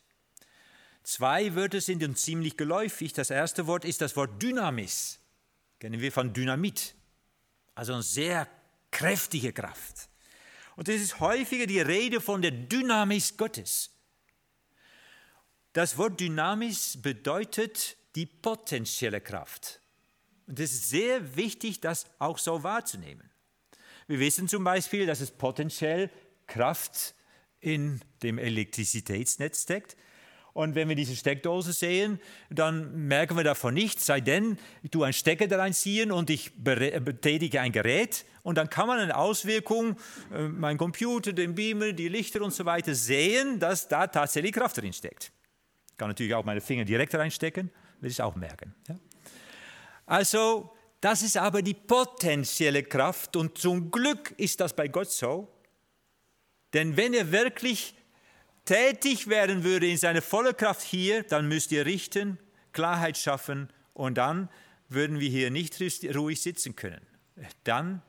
Zwei 1.03 1.53
Wörter 1.53 1.81
sind 1.81 2.03
uns 2.03 2.23
ziemlich 2.23 2.57
geläufig. 2.57 3.13
Das 3.13 3.29
erste 3.29 3.67
Wort 3.67 3.85
ist 3.85 4.01
das 4.01 4.15
Wort 4.15 4.41
Dynamis 4.41 5.19
kennen 5.79 6.01
wir 6.01 6.11
von 6.11 6.33
Dynamit, 6.33 6.95
also 7.75 7.93
eine 7.93 8.01
sehr 8.01 8.47
kräftige 8.89 9.53
Kraft. 9.53 10.09
Und 10.77 10.87
es 10.87 11.01
ist 11.01 11.19
häufiger 11.19 11.65
die 11.65 11.81
Rede 11.81 12.21
von 12.21 12.41
der 12.41 12.51
Dynamis 12.51 13.35
Gottes. 13.35 13.89
Das 15.73 15.97
Wort 15.97 16.19
Dynamis 16.19 17.01
bedeutet 17.01 17.97
die 18.15 18.27
potenzielle 18.27 19.19
Kraft. 19.19 19.81
Und 20.45 20.59
es 20.59 20.73
ist 20.73 20.89
sehr 20.89 21.35
wichtig, 21.35 21.81
das 21.81 22.05
auch 22.19 22.37
so 22.37 22.61
wahrzunehmen. 22.61 23.29
Wir 24.05 24.19
wissen 24.19 24.47
zum 24.47 24.63
Beispiel, 24.63 25.07
dass 25.07 25.19
es 25.19 25.31
potenziell 25.31 26.11
Kraft 26.45 27.15
in 27.59 27.99
dem 28.21 28.37
Elektrizitätsnetz 28.37 29.63
steckt. 29.63 29.97
Und 30.57 30.73
wenn 30.73 30.89
wir 30.89 30.95
diese 30.95 31.15
Steckdose 31.15 31.71
sehen, 31.71 32.19
dann 32.49 33.07
merken 33.07 33.37
wir 33.37 33.43
davon 33.43 33.75
nichts, 33.75 34.07
sei 34.07 34.21
denn, 34.21 34.57
ich 34.81 34.89
tue 34.89 35.05
einen 35.05 35.13
Stecker 35.13 35.47
da 35.47 35.57
reinziehen 35.57 36.11
und 36.11 36.31
ich 36.31 36.51
betätige 36.55 37.61
ein 37.61 37.71
Gerät 37.71 38.25
und 38.41 38.57
dann 38.57 38.67
kann 38.67 38.87
man 38.87 38.97
eine 38.97 39.15
Auswirkung, 39.15 39.97
äh, 40.33 40.47
mein 40.47 40.79
Computer, 40.79 41.31
den 41.31 41.53
Beamer, 41.53 41.91
die 41.91 42.07
Lichter 42.07 42.41
und 42.41 42.55
so 42.55 42.65
weiter 42.65 42.95
sehen, 42.95 43.59
dass 43.59 43.87
da 43.87 44.07
tatsächlich 44.07 44.51
Kraft 44.51 44.77
drin 44.77 44.93
steckt. 44.93 45.31
Ich 45.91 45.97
kann 45.97 46.07
natürlich 46.07 46.33
auch 46.33 46.43
meine 46.43 46.59
Finger 46.59 46.85
direkt 46.85 47.13
reinstecken, 47.13 47.69
will 48.01 48.09
ich 48.09 48.19
auch 48.19 48.35
merken. 48.35 48.73
Ja? 48.87 48.95
Also, 50.07 50.73
das 51.01 51.21
ist 51.21 51.37
aber 51.37 51.61
die 51.61 51.75
potenzielle 51.75 52.81
Kraft 52.81 53.35
und 53.35 53.59
zum 53.59 53.91
Glück 53.91 54.33
ist 54.37 54.59
das 54.59 54.75
bei 54.75 54.87
Gott 54.87 55.11
so. 55.11 55.53
Denn 56.73 56.97
wenn 56.97 57.13
er 57.13 57.31
wirklich 57.31 57.93
tätig 58.67 59.27
werden 59.27 59.63
würde 59.63 59.87
in 59.87 59.97
seiner 59.97 60.21
vollen 60.21 60.55
Kraft 60.55 60.81
hier, 60.81 61.23
dann 61.23 61.47
müsst 61.47 61.71
ihr 61.71 61.85
richten, 61.85 62.37
Klarheit 62.73 63.17
schaffen 63.17 63.69
und 63.93 64.15
dann 64.15 64.49
würden 64.89 65.19
wir 65.19 65.29
hier 65.29 65.49
nicht 65.49 65.79
ruhig 66.15 66.41
sitzen 66.41 66.75
können. 66.75 67.05
Dann 67.63 68.01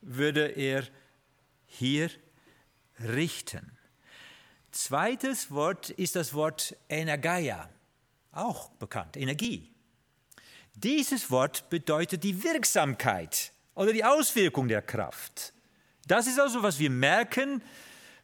würde 0.00 0.46
er 0.48 0.84
hier 1.66 2.10
richten. 3.00 3.76
Zweites 4.70 5.50
Wort 5.50 5.90
ist 5.90 6.14
das 6.14 6.34
Wort 6.34 6.76
Energia, 6.88 7.70
auch 8.32 8.68
bekannt, 8.70 9.16
Energie. 9.16 9.72
Dieses 10.74 11.30
Wort 11.30 11.70
bedeutet 11.70 12.22
die 12.22 12.42
Wirksamkeit 12.42 13.52
oder 13.74 13.92
die 13.92 14.04
Auswirkung 14.04 14.68
der 14.68 14.82
Kraft. 14.82 15.54
Das 16.06 16.26
ist 16.26 16.38
also, 16.38 16.62
was 16.62 16.78
wir 16.78 16.90
merken, 16.90 17.62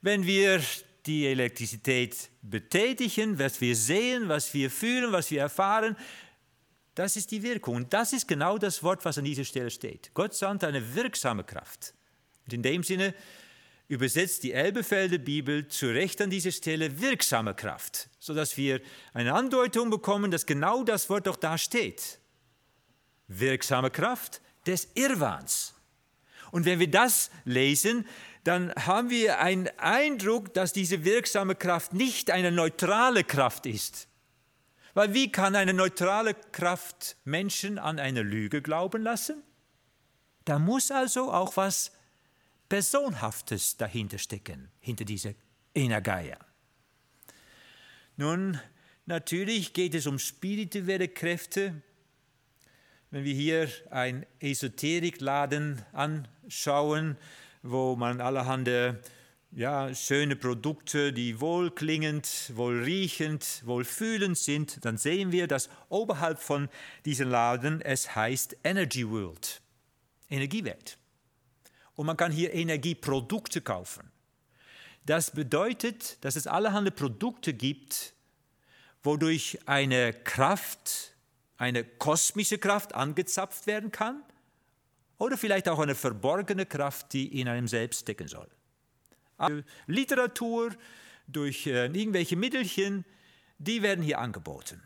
wenn 0.03 0.27
wir 0.27 0.61
die 1.07 1.27
Elektrizität 1.27 2.31
betätigen, 2.43 3.39
was 3.39 3.61
wir 3.61 3.77
sehen, 3.77 4.29
was 4.29 4.53
wir 4.55 4.71
fühlen, 4.71 5.13
was 5.13 5.31
wir 5.31 5.41
erfahren, 5.41 5.97
das 6.95 7.17
ist 7.17 7.31
die 7.31 7.43
Wirkung. 7.43 7.77
Und 7.77 7.93
das 7.93 8.13
ist 8.13 8.27
genau 8.27 8.59
das 8.59 8.83
Wort, 8.83 9.05
was 9.05 9.17
an 9.17 9.25
dieser 9.25 9.45
Stelle 9.45 9.71
steht. 9.71 10.11
Gott 10.15 10.35
sandt 10.35 10.65
eine 10.65 10.95
wirksame 10.95 11.45
Kraft. 11.45 11.95
Und 12.45 12.53
in 12.53 12.63
dem 12.63 12.83
Sinne 12.83 13.15
übersetzt 13.89 14.43
die 14.43 14.53
Elbefelder 14.53 15.19
Bibel 15.19 15.67
zu 15.69 15.87
Recht 15.87 16.21
an 16.21 16.31
dieser 16.31 16.53
Stelle 16.53 17.01
wirksame 17.01 17.55
Kraft, 17.55 18.09
sodass 18.19 18.57
wir 18.57 18.81
eine 19.15 19.35
Andeutung 19.35 19.91
bekommen, 19.91 20.31
dass 20.31 20.47
genau 20.47 20.85
das 20.85 21.09
Wort 21.11 21.27
auch 21.27 21.37
da 21.37 21.59
steht. 21.59 22.21
Wirksame 23.29 23.91
Kraft 23.91 24.41
des 24.67 24.89
Irrwahns. 24.95 25.75
Und 26.51 26.67
wenn 26.67 26.81
wir 26.81 26.91
das 26.91 27.31
lesen, 27.45 28.07
dann 28.45 28.73
haben 28.75 29.11
wir 29.11 29.41
einen 29.41 29.69
Eindruck, 29.79 30.55
dass 30.55 30.73
diese 30.73 31.05
wirksame 31.05 31.55
Kraft 31.55 31.93
nicht 31.93 32.31
eine 32.31 32.51
neutrale 32.51 33.25
Kraft 33.25 33.67
ist. 33.67 34.09
Weil 34.95 35.15
wie 35.15 35.31
kann 35.31 35.55
eine 35.55 35.75
neutrale 35.75 36.35
Kraft 36.35 37.17
Menschen 37.25 37.79
an 37.79 37.99
eine 37.99 38.23
Lüge 38.23 38.63
glauben 38.63 39.03
lassen? 39.03 39.43
Da 40.45 40.59
muss 40.59 40.91
also 40.91 41.33
auch 41.33 41.57
was 41.57 41.93
Personhaftes 42.69 43.77
dahinter 43.77 44.19
stecken, 44.19 44.71
hinter 44.81 45.05
dieser 45.05 45.35
Energia. 45.75 46.39
Nun, 48.17 48.59
natürlich 49.07 49.73
geht 49.73 49.95
es 49.95 50.07
um 50.07 50.19
spirituelle 50.19 51.09
Kräfte. 51.09 51.83
Wenn 53.11 53.25
wir 53.25 53.35
hier 53.35 53.69
einen 53.91 54.25
Esoterikladen 54.41 55.83
anschauen, 55.93 57.17
wo 57.63 57.97
man 57.97 58.21
allerhand 58.21 58.69
ja, 59.53 59.93
schöne 59.95 60.37
Produkte, 60.37 61.13
die 61.13 61.41
wohlklingend, 61.41 62.53
wohlriechend, 62.55 63.63
wohlfühlend 63.65 64.39
sind, 64.39 64.85
dann 64.85 64.97
sehen 64.97 65.33
wir, 65.33 65.49
dass 65.49 65.69
oberhalb 65.89 66.39
von 66.39 66.69
diesem 67.05 67.29
Laden 67.29 67.81
es 67.81 68.15
heißt 68.15 68.59
Energy 68.63 69.09
World, 69.09 69.61
Energiewelt. 70.29 70.99
Und 71.97 72.07
man 72.07 72.17
kann 72.17 72.33
hier 72.33 72.55
Energieprodukte 72.55 73.61
kaufen. 73.61 74.11
Das 75.05 75.33
bedeutet, 75.33 76.25
dass 76.25 76.37
es 76.37 76.47
allerhand 76.47 76.95
Produkte 76.95 77.53
gibt, 77.53 78.15
wodurch 79.03 79.59
eine 79.67 80.13
Kraft, 80.13 81.15
eine 81.57 81.85
kosmische 81.85 82.59
Kraft 82.59 82.95
angezapft 82.95 83.67
werden 83.67 83.91
kann 83.91 84.23
oder 85.21 85.37
vielleicht 85.37 85.69
auch 85.69 85.79
eine 85.79 85.95
verborgene 85.95 86.67
Kraft, 86.67 87.13
die 87.13 87.41
in 87.41 87.47
einem 87.47 87.69
selbst 87.69 88.01
stecken 88.01 88.27
soll. 88.27 88.49
Also 89.37 89.63
Literatur, 89.87 90.75
durch 91.27 91.67
äh, 91.67 91.87
irgendwelche 91.87 92.37
Mittelchen, 92.37 93.05
die 93.59 93.83
werden 93.83 94.03
hier 94.03 94.19
angeboten. 94.19 94.83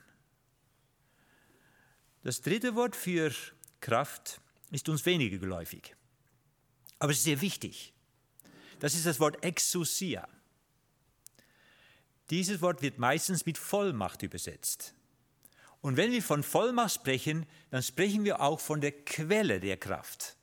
Das 2.23 2.43
dritte 2.43 2.75
Wort 2.75 2.97
für 2.97 3.33
Kraft 3.81 4.41
ist 4.71 4.89
uns 4.89 5.07
weniger 5.07 5.39
geläufig, 5.39 5.95
aber 6.99 7.13
es 7.13 7.19
ist 7.19 7.25
sehr 7.25 7.41
wichtig. 7.41 7.93
Das 8.81 8.95
ist 8.95 9.07
das 9.07 9.21
Wort 9.21 9.43
Exousia. 9.45 10.29
Dieses 12.31 12.61
Wort 12.61 12.83
wird 12.83 12.99
meistens 12.99 13.47
mit 13.47 13.57
Vollmacht 13.57 14.23
übersetzt. 14.23 14.95
Und 15.85 15.99
wenn 15.99 16.13
wir 16.13 16.23
von 16.23 16.43
Vollmacht 16.43 16.95
sprechen, 16.95 17.45
dann 17.71 17.83
sprechen 17.83 18.25
wir 18.25 18.41
auch 18.41 18.59
von 18.59 18.81
der 18.81 18.91
Quelle 18.91 19.61
der 19.61 19.77
Kraft. 19.77 20.35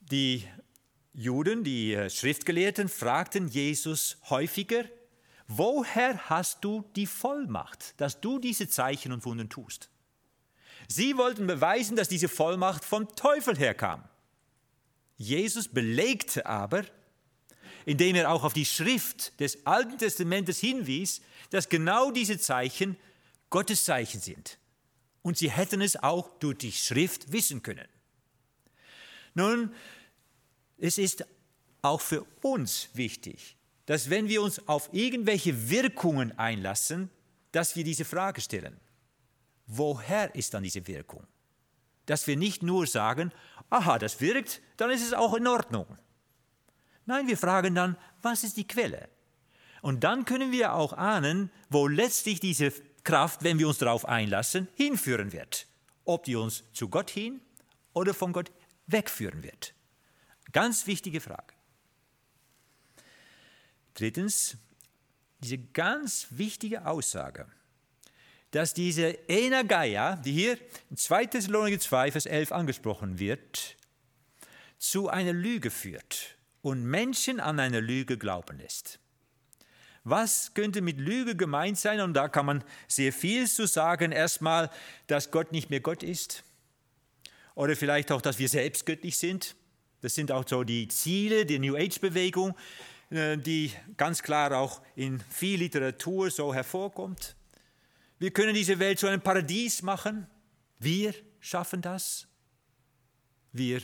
Die 0.00 0.48
Juden, 1.12 1.62
die 1.62 1.92
äh, 1.92 2.08
Schriftgelehrten, 2.08 2.88
fragten 2.88 3.48
Jesus 3.48 4.16
häufiger, 4.30 4.84
woher 5.46 6.30
hast 6.30 6.64
du 6.64 6.86
die 6.96 7.04
Vollmacht, 7.04 8.00
dass 8.00 8.22
du 8.22 8.38
diese 8.38 8.66
Zeichen 8.66 9.12
und 9.12 9.26
Wunden 9.26 9.50
tust? 9.50 9.90
Sie 10.88 11.18
wollten 11.18 11.46
beweisen, 11.46 11.96
dass 11.96 12.08
diese 12.08 12.30
Vollmacht 12.30 12.82
vom 12.82 13.14
Teufel 13.14 13.58
herkam. 13.58 14.08
Jesus 15.18 15.68
belegte 15.68 16.46
aber, 16.46 16.86
indem 17.84 18.16
er 18.16 18.30
auch 18.30 18.44
auf 18.44 18.54
die 18.54 18.64
Schrift 18.64 19.38
des 19.38 19.66
Alten 19.66 19.98
Testamentes 19.98 20.60
hinwies, 20.60 21.20
dass 21.50 21.68
genau 21.68 22.10
diese 22.10 22.38
Zeichen 22.38 22.96
Gottes 23.50 23.84
Zeichen 23.84 24.20
sind. 24.20 24.58
Und 25.22 25.36
sie 25.36 25.50
hätten 25.50 25.82
es 25.82 25.96
auch 26.02 26.38
durch 26.38 26.58
die 26.58 26.72
Schrift 26.72 27.32
wissen 27.32 27.62
können. 27.62 27.86
Nun, 29.34 29.74
es 30.78 30.96
ist 30.96 31.26
auch 31.82 32.00
für 32.00 32.24
uns 32.42 32.88
wichtig, 32.94 33.56
dass 33.86 34.08
wenn 34.08 34.28
wir 34.28 34.42
uns 34.42 34.66
auf 34.68 34.88
irgendwelche 34.92 35.68
Wirkungen 35.68 36.38
einlassen, 36.38 37.10
dass 37.52 37.76
wir 37.76 37.84
diese 37.84 38.04
Frage 38.04 38.40
stellen. 38.40 38.78
Woher 39.66 40.34
ist 40.34 40.54
dann 40.54 40.62
diese 40.62 40.86
Wirkung? 40.86 41.26
Dass 42.06 42.26
wir 42.26 42.36
nicht 42.36 42.62
nur 42.62 42.86
sagen, 42.86 43.32
aha, 43.68 43.98
das 43.98 44.20
wirkt, 44.20 44.60
dann 44.76 44.90
ist 44.90 45.02
es 45.04 45.12
auch 45.12 45.34
in 45.34 45.46
Ordnung. 45.46 45.98
Nein, 47.06 47.26
wir 47.28 47.36
fragen 47.36 47.74
dann, 47.74 47.96
was 48.22 48.44
ist 48.44 48.56
die 48.56 48.66
Quelle? 48.66 49.08
Und 49.82 50.04
dann 50.04 50.24
können 50.24 50.52
wir 50.52 50.74
auch 50.74 50.92
ahnen, 50.92 51.50
wo 51.70 51.88
letztlich 51.88 52.40
diese 52.40 52.72
Kraft, 53.04 53.42
wenn 53.42 53.58
wir 53.58 53.68
uns 53.68 53.78
darauf 53.78 54.06
einlassen, 54.06 54.68
hinführen 54.74 55.32
wird. 55.32 55.66
Ob 56.04 56.24
die 56.24 56.36
uns 56.36 56.64
zu 56.72 56.88
Gott 56.88 57.10
hin 57.10 57.40
oder 57.92 58.14
von 58.14 58.32
Gott 58.32 58.50
wegführen 58.86 59.42
wird. 59.42 59.74
Ganz 60.52 60.86
wichtige 60.86 61.20
Frage. 61.20 61.54
Drittens, 63.94 64.56
diese 65.40 65.58
ganz 65.58 66.28
wichtige 66.30 66.86
Aussage, 66.86 67.46
dass 68.50 68.74
diese 68.74 69.08
Energeia, 69.28 70.16
die 70.16 70.32
hier 70.32 70.58
in 70.90 70.96
2. 70.96 71.26
Thessaloniker 71.26 71.78
2, 71.78 72.12
Vers 72.12 72.26
11 72.26 72.52
angesprochen 72.52 73.18
wird, 73.18 73.76
zu 74.78 75.08
einer 75.08 75.32
Lüge 75.32 75.70
führt 75.70 76.36
und 76.62 76.84
Menschen 76.84 77.40
an 77.40 77.60
eine 77.60 77.80
Lüge 77.80 78.18
glauben 78.18 78.58
lässt. 78.58 78.99
Was 80.04 80.54
könnte 80.54 80.80
mit 80.80 80.98
Lüge 80.98 81.36
gemeint 81.36 81.78
sein? 81.78 82.00
Und 82.00 82.14
da 82.14 82.28
kann 82.28 82.46
man 82.46 82.64
sehr 82.88 83.12
viel 83.12 83.46
zu 83.48 83.66
sagen. 83.66 84.12
Erstmal, 84.12 84.70
dass 85.06 85.30
Gott 85.30 85.52
nicht 85.52 85.70
mehr 85.70 85.80
Gott 85.80 86.02
ist. 86.02 86.42
Oder 87.54 87.76
vielleicht 87.76 88.10
auch, 88.10 88.22
dass 88.22 88.38
wir 88.38 88.48
selbst 88.48 88.86
göttlich 88.86 89.18
sind. 89.18 89.56
Das 90.00 90.14
sind 90.14 90.32
auch 90.32 90.48
so 90.48 90.64
die 90.64 90.88
Ziele 90.88 91.44
der 91.44 91.58
New 91.58 91.76
Age-Bewegung, 91.76 92.56
äh, 93.10 93.36
die 93.36 93.72
ganz 93.98 94.22
klar 94.22 94.56
auch 94.56 94.80
in 94.96 95.20
viel 95.28 95.58
Literatur 95.58 96.30
so 96.30 96.54
hervorkommt. 96.54 97.36
Wir 98.18 98.30
können 98.30 98.54
diese 98.54 98.78
Welt 98.78 98.98
zu 98.98 99.06
einem 99.06 99.20
Paradies 99.20 99.82
machen. 99.82 100.26
Wir 100.78 101.14
schaffen 101.40 101.82
das. 101.82 102.26
Wir 103.52 103.82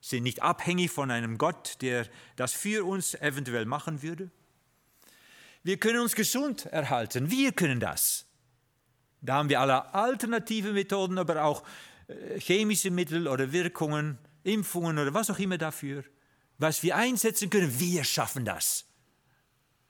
sind 0.00 0.22
nicht 0.22 0.42
abhängig 0.42 0.90
von 0.90 1.10
einem 1.10 1.36
Gott, 1.36 1.76
der 1.82 2.06
das 2.36 2.52
für 2.52 2.86
uns 2.86 3.14
eventuell 3.14 3.66
machen 3.66 4.02
würde. 4.02 4.30
Wir 5.68 5.76
können 5.76 6.00
uns 6.00 6.14
gesund 6.14 6.64
erhalten. 6.64 7.30
Wir 7.30 7.52
können 7.52 7.78
das. 7.78 8.24
Da 9.20 9.34
haben 9.34 9.50
wir 9.50 9.60
alle 9.60 9.92
alternative 9.92 10.72
Methoden, 10.72 11.18
aber 11.18 11.44
auch 11.44 11.62
äh, 12.06 12.40
chemische 12.40 12.90
Mittel 12.90 13.28
oder 13.28 13.52
Wirkungen, 13.52 14.16
Impfungen 14.44 14.98
oder 14.98 15.12
was 15.12 15.28
auch 15.28 15.38
immer 15.38 15.58
dafür. 15.58 16.04
Was 16.56 16.82
wir 16.82 16.96
einsetzen 16.96 17.50
können, 17.50 17.78
wir 17.78 18.02
schaffen 18.04 18.46
das. 18.46 18.86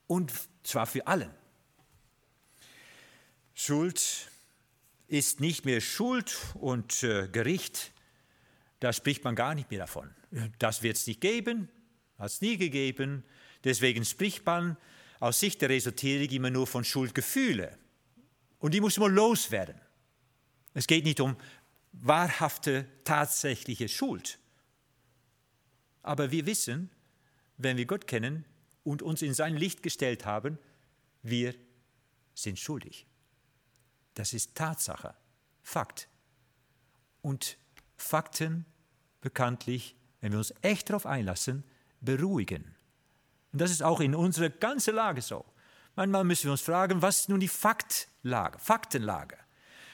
Und 0.09 0.33
zwar 0.65 0.87
für 0.87 1.07
allen. 1.07 1.31
Schuld 3.55 4.33
ist 5.07 5.39
nicht 5.39 5.65
mehr 5.65 5.81
Schuld 5.81 6.37
und 6.55 7.05
äh, 7.05 7.29
Gericht. 7.29 7.93
Da 8.81 8.93
spricht 8.93 9.23
man 9.23 9.37
gar 9.37 9.55
nicht 9.55 9.71
mehr 9.71 9.79
davon. 9.79 10.13
Das 10.59 10.83
wird 10.83 10.97
es 10.97 11.07
nicht 11.07 11.21
geben, 11.21 11.69
hat 12.19 12.33
es 12.33 12.41
nie 12.41 12.57
gegeben. 12.57 13.23
Deswegen 13.63 14.05
spricht 14.05 14.45
man 14.45 14.77
aus 15.21 15.41
Sicht 15.41 15.61
der 15.63 15.71
Esoterik 15.71 16.33
immer 16.33 16.51
nur 16.51 16.67
von 16.67 16.85
Schuldgefühle. 16.85 17.77
Und 18.59 18.75
die 18.75 18.81
muss 18.81 18.99
man 18.99 19.15
loswerden. 19.15 19.81
Es 20.75 20.87
geht 20.87 21.05
nicht 21.05 21.21
um 21.21 21.37
wahrhafte, 21.93 22.87
tatsächliche 23.05 23.89
Schuld. 23.89 24.39
Aber 26.03 26.31
wir 26.31 26.47
wissen, 26.47 26.91
wenn 27.57 27.77
wir 27.77 27.87
Gott 27.87 28.07
kennen 28.07 28.45
und 28.85 29.03
uns 29.03 29.23
in 29.23 29.35
sein 29.35 29.57
Licht 29.57 29.83
gestellt 29.83 30.25
haben, 30.25 30.59
wir 31.23 31.55
sind 32.35 32.59
schuldig. 32.59 33.07
Das 34.15 34.33
ist 34.33 34.55
Tatsache, 34.55 35.15
Fakt. 35.63 36.09
Und 37.21 37.59
Fakten 37.97 38.65
bekanntlich, 39.21 39.97
wenn 40.21 40.33
wir 40.33 40.39
uns 40.39 40.55
echt 40.63 40.89
darauf 40.89 41.05
einlassen, 41.05 41.65
beruhigen. 42.01 42.75
Und 43.53 43.61
das 43.61 43.71
ist 43.71 43.83
auch 43.83 44.01
in 44.01 44.15
unserer 44.15 44.51
ganzen 44.51 44.95
Lage 44.95 45.23
so. 45.23 45.45
Manchmal 45.97 46.25
müssen 46.25 46.45
wir 46.45 46.53
uns 46.53 46.61
fragen, 46.61 47.03
was 47.03 47.21
ist 47.21 47.29
nun 47.29 47.41
die 47.41 47.49
Faktlage, 47.49 48.59
Faktenlage? 48.59 49.37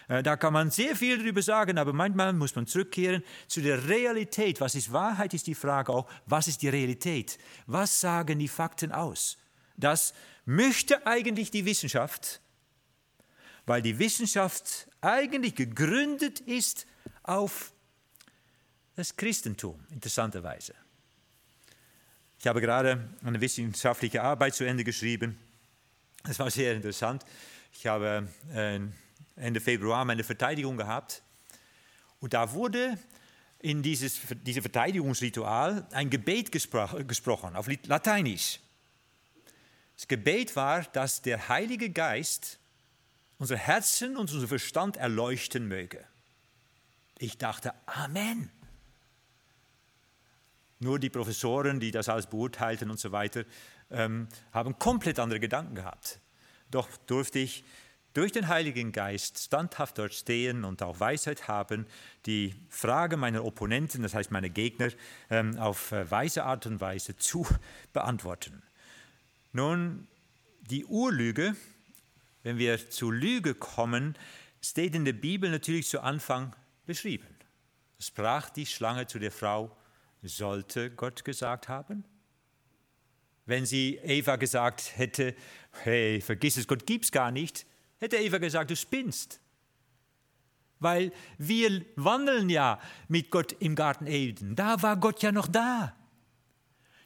Äh, 0.09 0.23
da 0.23 0.37
kann 0.37 0.53
man 0.53 0.71
sehr 0.71 0.97
viel 0.97 1.19
darüber 1.19 1.43
sagen, 1.43 1.79
aber 1.79 1.93
manchmal 1.93 2.33
muss 2.33 2.55
man 2.55 2.67
zurückkehren 2.67 3.23
zu 3.47 3.63
der 3.63 3.89
Realität. 3.89 4.61
Was 4.61 4.75
ist 4.75 4.93
Wahrheit, 4.93 5.35
ist 5.35 5.47
die 5.47 5.55
Frage 5.55 5.93
auch, 5.93 6.09
was 6.27 6.49
ist 6.49 6.63
die 6.63 6.69
Realität? 6.69 7.39
Was 7.67 8.01
sagen 8.01 8.39
die 8.39 8.49
Fakten 8.49 8.93
aus? 8.93 9.39
Das 9.77 10.15
möchte 10.45 11.07
eigentlich 11.07 11.51
die 11.51 11.65
Wissenschaft, 11.65 12.41
weil 13.67 13.83
die 13.83 13.99
Wissenschaft 13.99 14.89
eigentlich 15.01 15.55
gegründet 15.55 16.41
ist 16.41 16.87
auf 17.23 17.73
das 18.97 19.17
Christentum, 19.17 19.85
interessanterweise. 19.91 20.75
Ich 22.45 22.47
habe 22.47 22.61
gerade 22.61 23.09
eine 23.25 23.41
wissenschaftliche 23.41 24.23
Arbeit 24.23 24.55
zu 24.55 24.65
Ende 24.65 24.85
geschrieben. 24.85 25.39
Es 26.29 26.39
war 26.39 26.51
sehr 26.51 26.75
interessant. 26.75 27.25
Ich 27.73 27.87
habe 27.87 28.29
äh, 28.53 28.81
Ende 29.37 29.61
Februar 29.63 30.05
meine 30.05 30.25
Verteidigung 30.25 30.77
gehabt. 30.77 31.23
Und 32.21 32.35
da 32.35 32.53
wurde 32.53 32.99
in 33.61 33.83
dieses 33.83 34.21
diese 34.43 34.61
Verteidigungsritual 34.61 35.87
ein 35.93 36.11
Gebet 36.11 36.53
gespro 36.53 36.87
gesprochen, 37.07 37.57
auf 37.57 37.67
Lateinisch. 37.87 38.61
Das 39.97 40.07
Gebet 40.07 40.55
war, 40.55 40.83
dass 40.83 41.23
der 41.23 41.49
Heilige 41.49 41.89
Geist 41.89 42.59
unser 43.39 43.57
Herzen 43.57 44.19
und 44.19 44.31
unser 44.31 44.49
Verstand 44.49 44.99
erleuchten 44.99 45.67
möge. 45.67 46.05
Ich 47.17 47.39
dachte, 47.39 47.73
Amen. 47.87 48.51
Nur 50.85 50.99
die 50.99 51.09
Professoren, 51.09 51.81
die 51.81 51.91
das 51.91 52.11
alles 52.11 52.27
beurteilten 52.27 52.91
und 52.91 53.01
so 53.01 53.11
weiter, 53.11 53.45
ähm, 53.91 54.29
haben 54.53 54.79
komplett 54.79 55.19
andere 55.19 55.41
Gedanken 55.41 55.75
gehabt. 55.75 56.21
Doch 56.71 56.89
durfte 57.07 57.39
ich 57.39 57.65
durch 58.13 58.33
den 58.33 58.49
Heiligen 58.49 58.93
Geist 58.93 59.39
standhaft 59.39 59.97
dort 59.97 60.13
stehen 60.13 60.63
und 60.63 60.83
auch 60.83 61.01
Weisheit 61.01 61.49
haben, 61.49 61.87
die 62.27 62.55
Frage 62.69 63.17
meiner 63.17 63.47
Opponenten, 63.47 64.03
das 64.03 64.13
heißt 64.13 64.31
meiner 64.31 64.51
Gegner, 64.51 64.91
ähm, 65.31 65.59
auf 65.59 65.91
äh, 65.91 66.11
weise 66.11 66.45
Art 66.45 66.67
und 66.67 66.83
Weise 66.83 67.17
zu 67.17 67.47
beantworten. 67.95 68.63
Nun, 69.53 70.07
die 70.69 70.85
Urlüge, 70.85 71.57
wenn 72.43 72.59
wir 72.59 72.91
zu 72.91 73.11
Lüge 73.11 73.55
kommen, 73.55 74.19
steht 74.61 74.95
in 74.95 75.07
der 75.07 75.15
Bibel 75.15 75.51
natürlich 75.51 75.89
zu 75.89 76.03
Anfang 76.03 76.55
beschrieben. 76.85 77.29
Sprach 77.99 78.51
die 78.51 78.67
Schlange 78.67 79.07
zu 79.07 79.19
der 79.19 79.33
Frau, 79.33 79.75
sollte 80.29 80.91
Gott 80.91 81.25
gesagt 81.25 81.69
haben? 81.69 82.05
Wenn 83.47 83.67
sie 83.67 83.97
Eva 84.03 84.37
gesagt 84.37 84.97
hätte, 84.97 85.35
hey, 85.83 86.21
vergiss 86.21 86.57
es, 86.57 86.67
Gott 86.67 86.87
gibt's 86.87 87.13
gar 87.13 87.31
nicht, 87.31 87.67
hätte 87.99 88.17
Eva 88.17 88.39
gesagt, 88.39 88.71
du 88.71 88.77
spinnst. 88.77 89.41
Weil 90.81 91.13
wir 91.39 91.85
wandeln 91.97 92.49
ja 92.49 92.81
mit 93.09 93.31
Gott 93.31 93.53
im 93.61 93.75
Garten 93.75 94.07
Eden. 94.07 94.57
Da 94.57 94.83
war 94.83 94.97
Gott 94.97 95.23
ja 95.23 95.33
noch 95.33 95.49
da. 95.49 95.95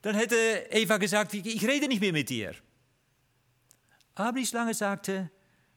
Dann 0.03 0.15
hätte 0.15 0.37
Eva 0.71 0.99
gesagt, 0.99 1.35
ich 1.35 1.67
rede 1.67 1.89
nicht 1.89 2.01
mehr 2.01 2.13
mit 2.13 2.31
dir. 2.31 2.55
Aber 4.15 4.39
die 4.39 4.47
Schlange 4.47 4.75
sagte, 4.75 5.31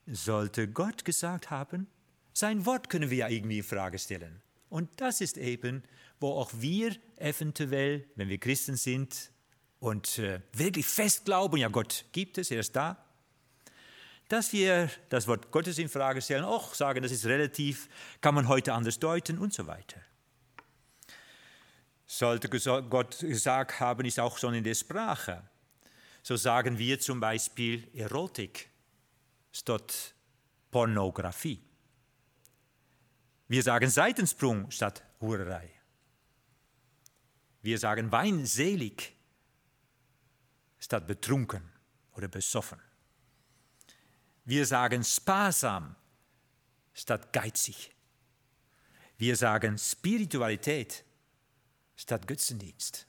sollte 0.08 0.68
Gott 0.68 1.06
gesagt 1.06 1.50
haben, 1.50 1.88
sein 2.34 2.66
Wort 2.66 2.90
können 2.90 3.10
wir 3.10 3.18
ja 3.18 3.30
irgendwie 3.30 3.60
in 3.60 3.64
Frage 3.64 4.00
stellen. 4.00 4.42
Und 4.70 4.90
das 5.02 5.22
ist 5.22 5.38
eben, 5.38 5.84
wo 6.22 6.36
auch 6.40 6.52
wir 6.54 6.96
eventuell, 7.18 8.08
wenn 8.16 8.30
wir 8.30 8.38
Christen 8.38 8.78
sind, 8.78 9.32
und 9.80 10.20
äh, 10.20 10.42
wirklich 10.54 10.86
fest 10.86 11.26
glauben, 11.26 11.58
ja 11.58 11.68
Gott 11.68 12.06
gibt 12.12 12.38
es, 12.38 12.52
er 12.52 12.60
ist 12.60 12.76
da, 12.76 13.04
dass 14.28 14.54
wir 14.54 14.90
das 15.10 15.28
Wort 15.28 15.52
Gottes 15.52 15.80
in 15.80 15.90
Frage 15.90 16.22
stellen, 16.22 16.46
auch 16.46 16.76
sagen, 16.76 17.02
das 17.02 17.12
ist 17.12 17.26
relativ, 17.26 17.90
kann 18.22 18.36
man 18.36 18.48
heute 18.48 18.74
anders 18.74 19.00
deuten 19.00 19.40
und 19.40 19.54
so 19.54 19.66
weiter. 19.66 20.00
Sollte 22.06 22.48
Gott 22.48 23.20
gesagt 23.20 23.80
haben, 23.80 24.06
ist 24.06 24.20
auch 24.20 24.38
schon 24.38 24.54
in 24.54 24.64
der 24.64 24.76
Sprache. 24.76 25.50
So 26.22 26.36
sagen 26.36 26.78
wir 26.78 27.00
zum 27.00 27.20
Beispiel 27.20 27.88
Erotik 27.96 28.70
statt 29.52 30.14
Pornografie. 30.70 31.60
Wir 33.48 33.64
sagen 33.64 33.90
Seitensprung 33.90 34.70
statt 34.70 35.04
Hurerei. 35.20 35.81
Wir 37.62 37.78
sagen 37.78 38.12
weinselig 38.12 39.16
statt 40.80 41.08
betrunken 41.08 41.64
oder 42.14 42.28
besoffen. 42.28 42.80
Wir 44.46 44.66
sagen 44.66 45.04
sparsam 45.04 45.96
statt 46.94 47.32
geizig. 47.32 47.92
Wir 49.18 49.36
sagen 49.36 49.78
Spiritualität 49.78 51.04
statt 51.96 52.28
Götzendienst. 52.28 53.08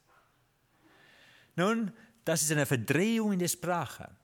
Nun, 1.57 1.93
das 2.25 2.43
ist 2.43 2.53
eine 2.53 2.67
Verdrehung 2.67 3.33
in 3.33 3.39
der 3.39 3.49
Sprache, 3.49 4.15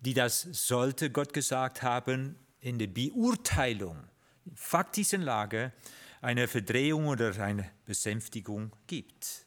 die 0.00 0.14
das 0.14 0.42
sollte 0.52 1.10
Gott 1.10 1.32
gesagt 1.32 1.82
haben 1.82 2.36
in 2.60 2.78
der 2.78 2.86
Beurteilung 2.86 4.08
faktischen 4.54 5.22
Lage 5.22 5.72
eine 6.20 6.48
Verdrehung 6.48 7.08
oder 7.08 7.36
eine 7.40 7.70
Besänftigung 7.84 8.72
gibt. 8.86 9.46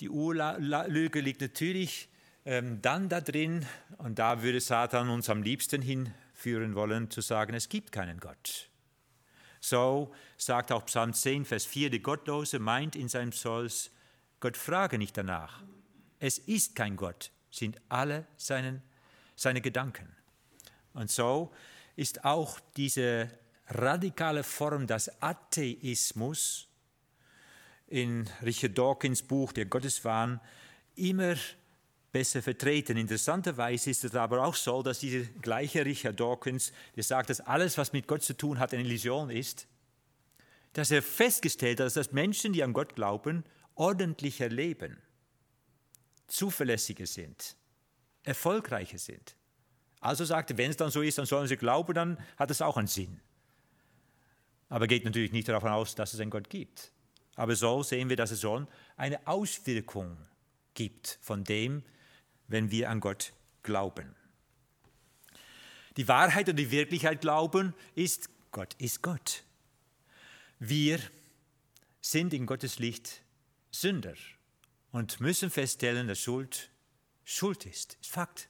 Die 0.00 0.10
Urlüge 0.10 1.20
liegt 1.20 1.40
natürlich 1.40 2.08
ähm, 2.44 2.80
dann 2.82 3.08
da 3.08 3.20
drin, 3.20 3.66
und 3.98 4.18
da 4.18 4.42
würde 4.42 4.60
Satan 4.60 5.10
uns 5.10 5.28
am 5.30 5.42
liebsten 5.42 5.82
hinführen 5.82 6.74
wollen, 6.74 7.10
zu 7.10 7.20
sagen, 7.20 7.54
es 7.54 7.68
gibt 7.68 7.92
keinen 7.92 8.20
Gott. 8.20 8.68
So 9.60 10.12
sagt 10.36 10.70
auch 10.70 10.86
Psalm 10.86 11.12
10, 11.12 11.44
Vers 11.44 11.64
4, 11.64 11.90
der 11.90 12.00
Gottlose 12.00 12.58
meint 12.58 12.94
in 12.94 13.08
seinem 13.08 13.32
Stolz, 13.32 13.90
Gott 14.38 14.56
frage 14.56 14.98
nicht 14.98 15.16
danach. 15.16 15.62
Es 16.18 16.38
ist 16.38 16.76
kein 16.76 16.96
Gott, 16.96 17.32
sind 17.50 17.80
alle 17.88 18.26
seinen, 18.36 18.82
seine 19.34 19.60
Gedanken. 19.60 20.14
Und 20.92 21.10
so 21.10 21.52
ist 21.96 22.24
auch 22.24 22.60
diese 22.76 23.30
radikale 23.68 24.44
Form 24.44 24.86
des 24.86 25.10
Atheismus 25.20 26.68
in 27.88 28.28
Richard 28.42 28.76
Dawkins 28.76 29.22
Buch 29.22 29.52
Der 29.52 29.66
Gotteswahn 29.66 30.40
immer 30.96 31.36
besser 32.12 32.42
vertreten. 32.42 32.96
Interessanterweise 32.96 33.90
ist 33.90 34.04
es 34.04 34.14
aber 34.14 34.44
auch 34.44 34.54
so, 34.54 34.82
dass 34.82 35.00
dieser 35.00 35.24
gleiche 35.42 35.84
Richard 35.84 36.18
Dawkins, 36.18 36.72
der 36.96 37.02
sagt, 37.02 37.30
dass 37.30 37.40
alles, 37.40 37.76
was 37.76 37.92
mit 37.92 38.06
Gott 38.06 38.22
zu 38.22 38.36
tun 38.36 38.58
hat, 38.58 38.72
eine 38.72 38.82
Illusion 38.82 39.30
ist, 39.30 39.66
dass 40.72 40.90
er 40.90 41.02
festgestellt 41.02 41.80
hat, 41.80 41.94
dass 41.94 42.12
Menschen, 42.12 42.52
die 42.52 42.62
an 42.62 42.72
Gott 42.72 42.94
glauben, 42.94 43.44
ordentlicher 43.74 44.48
leben, 44.48 44.96
zuverlässiger 46.26 47.06
sind, 47.06 47.56
erfolgreicher 48.22 48.98
sind. 48.98 49.36
Also 50.00 50.24
sagte, 50.24 50.56
wenn 50.58 50.70
es 50.70 50.76
dann 50.76 50.90
so 50.90 51.02
ist, 51.02 51.18
dann 51.18 51.26
sollen 51.26 51.48
sie 51.48 51.56
glauben, 51.56 51.94
dann 51.94 52.18
hat 52.36 52.50
es 52.50 52.62
auch 52.62 52.76
einen 52.76 52.86
Sinn. 52.86 53.20
Aber 54.68 54.86
geht 54.86 55.04
natürlich 55.04 55.32
nicht 55.32 55.48
davon 55.48 55.70
aus, 55.70 55.94
dass 55.94 56.14
es 56.14 56.20
einen 56.20 56.30
Gott 56.30 56.50
gibt. 56.50 56.92
Aber 57.36 57.54
so 57.54 57.82
sehen 57.82 58.08
wir, 58.08 58.16
dass 58.16 58.30
es 58.30 58.40
schon 58.40 58.66
eine 58.96 59.26
Auswirkung 59.26 60.16
gibt 60.74 61.18
von 61.20 61.44
dem, 61.44 61.82
wenn 62.48 62.70
wir 62.70 62.90
an 62.90 63.00
Gott 63.00 63.32
glauben. 63.62 64.14
Die 65.96 66.08
Wahrheit 66.08 66.48
und 66.48 66.56
die 66.56 66.70
Wirklichkeit 66.70 67.20
glauben 67.20 67.74
ist, 67.94 68.28
Gott 68.50 68.74
ist 68.78 69.02
Gott. 69.02 69.44
Wir 70.58 70.98
sind 72.00 72.32
in 72.32 72.46
Gottes 72.46 72.78
Licht 72.78 73.22
Sünder 73.70 74.14
und 74.92 75.20
müssen 75.20 75.50
feststellen, 75.50 76.08
dass 76.08 76.20
Schuld 76.20 76.70
Schuld 77.24 77.66
ist. 77.66 77.98
Ist 78.00 78.10
Fakt. 78.10 78.48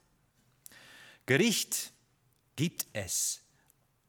Gericht 1.25 1.93
gibt 2.57 2.87
es, 2.93 3.41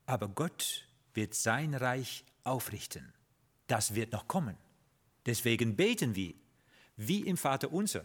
aber 0.06 0.28
Gott 0.28 0.86
wird 1.14 1.34
sein 1.34 1.74
Reich 1.74 2.26
aufrichten. 2.44 3.14
Das 3.68 3.96
wird 3.96 4.12
noch 4.12 4.28
kommen. 4.28 4.58
Deswegen 5.28 5.76
beten 5.76 6.16
wir, 6.16 6.34
wie 6.96 7.20
im 7.20 7.38
Vater 7.38 7.72
unser, 7.72 8.04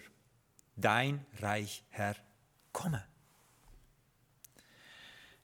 dein 0.76 1.24
Reich, 1.40 1.85
Herr, 1.88 2.16
komme. 2.72 3.04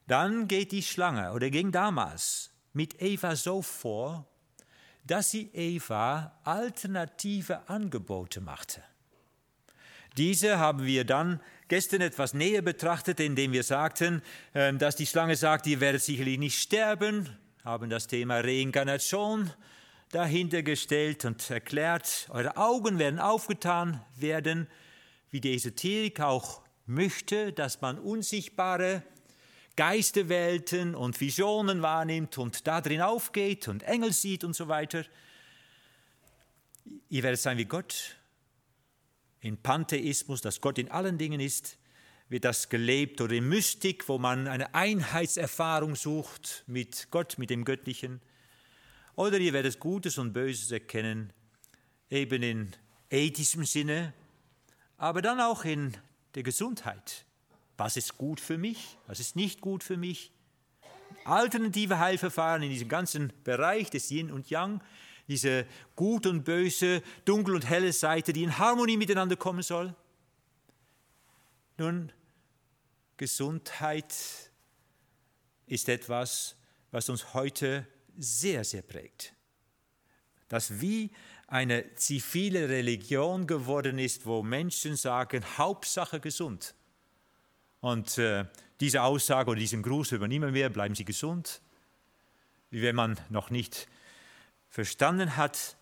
Dann 0.05 0.47
geht 0.47 0.71
die 0.71 0.83
Schlange 0.83 1.31
oder 1.31 1.49
ging 1.49 1.71
damals 1.71 2.51
mit 2.73 3.01
Eva 3.01 3.35
so 3.35 3.61
vor, 3.61 4.27
dass 5.05 5.31
sie 5.31 5.49
Eva 5.53 6.39
alternative 6.43 7.69
Angebote 7.69 8.41
machte. 8.41 8.83
Diese 10.17 10.59
haben 10.59 10.85
wir 10.85 11.05
dann 11.05 11.39
gestern 11.67 12.01
etwas 12.01 12.33
näher 12.33 12.61
betrachtet, 12.61 13.19
indem 13.19 13.53
wir 13.53 13.63
sagten, 13.63 14.21
ähm, 14.53 14.79
dass 14.79 14.95
die 14.95 15.05
Schlange 15.05 15.35
sagt, 15.35 15.65
ihr 15.67 15.79
werdet 15.79 16.01
sicherlich 16.01 16.39
nicht 16.39 16.59
sterben, 16.59 17.29
haben 17.63 17.89
das 17.89 18.07
Thema 18.07 18.39
Reinkarnation 18.39 19.51
dahinter 20.11 20.63
gestellt 20.63 21.25
und 21.25 21.49
erklärt, 21.49 22.27
eure 22.29 22.57
Augen 22.57 22.99
werden 22.99 23.19
aufgetan 23.19 24.03
werden, 24.15 24.67
wie 25.29 25.41
die 25.41 25.53
Esoterik 25.53 26.19
auch 26.19 26.61
möchte, 26.85 27.53
dass 27.53 27.81
man 27.81 27.99
unsichtbare 27.99 29.03
Geisterwelten 29.75 30.95
und 30.95 31.21
Visionen 31.21 31.81
wahrnimmt 31.81 32.37
und 32.37 32.67
darin 32.67 33.01
aufgeht 33.01 33.67
und 33.67 33.83
Engel 33.83 34.11
sieht 34.11 34.43
und 34.43 34.55
so 34.55 34.67
weiter. 34.67 35.05
Ihr 37.09 37.23
werdet 37.23 37.39
sein 37.39 37.57
wie 37.57 37.65
Gott. 37.65 38.15
In 39.41 39.57
Pantheismus, 39.61 40.41
dass 40.41 40.59
Gott 40.59 40.79
in 40.79 40.91
allen 40.91 41.17
Dingen 41.17 41.39
ist, 41.39 41.77
wird 42.27 42.43
das 42.43 42.69
gelebt 42.69 43.21
oder 43.21 43.33
in 43.33 43.47
Mystik, 43.47 44.09
wo 44.09 44.17
man 44.17 44.47
eine 44.47 44.73
Einheitserfahrung 44.73 45.95
sucht 45.95 46.63
mit 46.67 47.07
Gott, 47.09 47.37
mit 47.37 47.49
dem 47.49 47.63
Göttlichen. 47.63 48.21
Oder 49.19 49.37
ihr 49.39 49.51
werdet 49.51 49.81
Gutes 49.81 50.17
und 50.17 50.31
Böses 50.31 50.71
erkennen, 50.71 51.33
eben 52.09 52.41
in 52.41 52.71
ethischem 53.09 53.65
Sinne, 53.65 54.13
aber 54.95 55.21
dann 55.21 55.41
auch 55.41 55.65
in 55.65 55.97
der 56.35 56.43
Gesundheit. 56.43 57.25
Was 57.75 57.97
ist 57.97 58.17
gut 58.17 58.39
für 58.39 58.57
mich? 58.57 58.97
Was 59.07 59.19
ist 59.19 59.35
nicht 59.35 59.59
gut 59.59 59.83
für 59.83 59.97
mich? 59.97 60.31
Alternative 61.25 61.99
Heilverfahren 61.99 62.63
in 62.63 62.69
diesem 62.69 62.87
ganzen 62.87 63.33
Bereich 63.43 63.89
des 63.89 64.09
Yin 64.09 64.31
und 64.31 64.49
Yang, 64.49 64.81
diese 65.27 65.67
gut 65.97 66.25
und 66.25 66.45
böse, 66.45 67.03
dunkel 67.25 67.55
und 67.55 67.69
helle 67.69 67.91
Seite, 67.91 68.31
die 68.31 68.43
in 68.43 68.57
Harmonie 68.57 68.95
miteinander 68.95 69.35
kommen 69.35 69.63
soll. 69.63 69.93
Nun, 71.77 72.13
Gesundheit 73.17 74.15
ist 75.65 75.89
etwas, 75.89 76.55
was 76.91 77.09
uns 77.09 77.33
heute 77.33 77.85
sehr, 78.19 78.63
sehr 78.63 78.81
prägt. 78.81 79.33
Das 80.47 80.81
wie 80.81 81.11
eine 81.47 81.95
zivile 81.95 82.69
Religion 82.69 83.47
geworden 83.47 83.97
ist, 83.97 84.25
wo 84.25 84.43
Menschen 84.43 84.95
sagen, 84.95 85.43
Hauptsache 85.57 86.19
gesund. 86.19 86.75
Und 87.79 88.17
äh, 88.17 88.45
diese 88.79 89.03
Aussage 89.03 89.51
oder 89.51 89.59
diesen 89.59 89.81
Gruß 89.81 90.11
übernehmen 90.11 90.53
wir, 90.53 90.69
bleiben 90.69 90.95
Sie 90.95 91.05
gesund. 91.05 91.61
Wie 92.69 92.81
wenn 92.81 92.95
man 92.95 93.17
noch 93.29 93.49
nicht 93.49 93.87
verstanden 94.67 95.37
hat, 95.37 95.77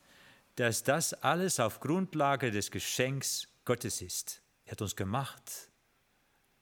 dass 0.56 0.84
das 0.84 1.14
alles 1.14 1.60
auf 1.60 1.80
Grundlage 1.80 2.52
des 2.52 2.72
Geschenks 2.72 3.48
Gottes 3.66 4.02
ist. 4.02 4.42
Er 4.66 4.72
hat 4.72 4.82
uns 4.82 4.96
gemacht, 4.96 5.70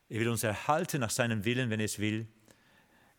er 0.09 0.19
will 0.19 0.29
uns 0.29 0.43
erhalten 0.43 1.01
nach 1.01 1.09
seinem 1.09 1.45
Willen, 1.45 1.69
wenn 1.69 1.79
er 1.79 1.85
es 1.85 1.99
will. 1.99 2.27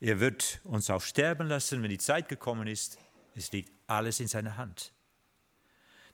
Er 0.00 0.20
wird 0.20 0.60
uns 0.64 0.90
auch 0.90 1.00
sterben 1.00 1.48
lassen, 1.48 1.82
wenn 1.82 1.90
die 1.90 1.98
Zeit 1.98 2.28
gekommen 2.28 2.66
ist. 2.66 2.98
Es 3.34 3.52
liegt 3.52 3.72
alles 3.86 4.20
in 4.20 4.28
seiner 4.28 4.56
Hand. 4.56 4.92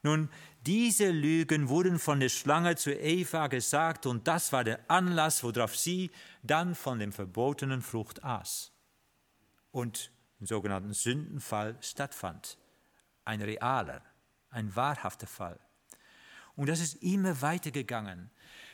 Nun, 0.05 0.29
diese 0.67 1.11
Lügen 1.11 1.69
wurden 1.69 1.99
von 1.99 2.19
der 2.19 2.29
Schlange 2.29 2.75
zu 2.77 2.93
Eva 2.93 3.47
gesagt 3.47 4.07
und 4.07 4.27
das 4.27 4.53
war 4.53 4.65
der 4.65 4.91
Anlass, 4.91 5.45
worauf 5.45 5.77
sie 5.77 6.11
dann 6.43 6.75
von 6.75 6.99
dem 6.99 7.13
verbotenen 7.13 7.83
Frucht 7.83 8.23
aß 8.25 8.73
und 9.71 10.11
im 10.41 10.47
sogenannten 10.47 10.93
Sündenfall 10.93 11.77
stattfand. 11.81 12.59
Ein 13.25 13.43
realer, 13.43 14.03
ein 14.51 14.75
wahrhafter 14.75 15.29
Fall. 15.29 15.59
Und 16.57 16.69
das 16.69 16.81
ist 16.81 17.03
immer 17.03 17.41
weitergegangen 17.41 18.31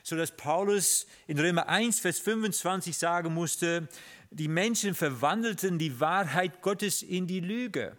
sodass 0.08 0.34
Paulus 0.34 1.06
in 1.26 1.38
Römer 1.38 1.68
1, 1.68 2.00
Vers 2.00 2.18
25 2.18 2.96
sagen 2.96 3.34
musste, 3.34 3.88
die 4.30 4.48
Menschen 4.48 4.94
verwandelten 4.94 5.78
die 5.78 6.00
Wahrheit 6.00 6.62
Gottes 6.62 7.02
in 7.02 7.26
die 7.26 7.40
Lüge. 7.40 7.96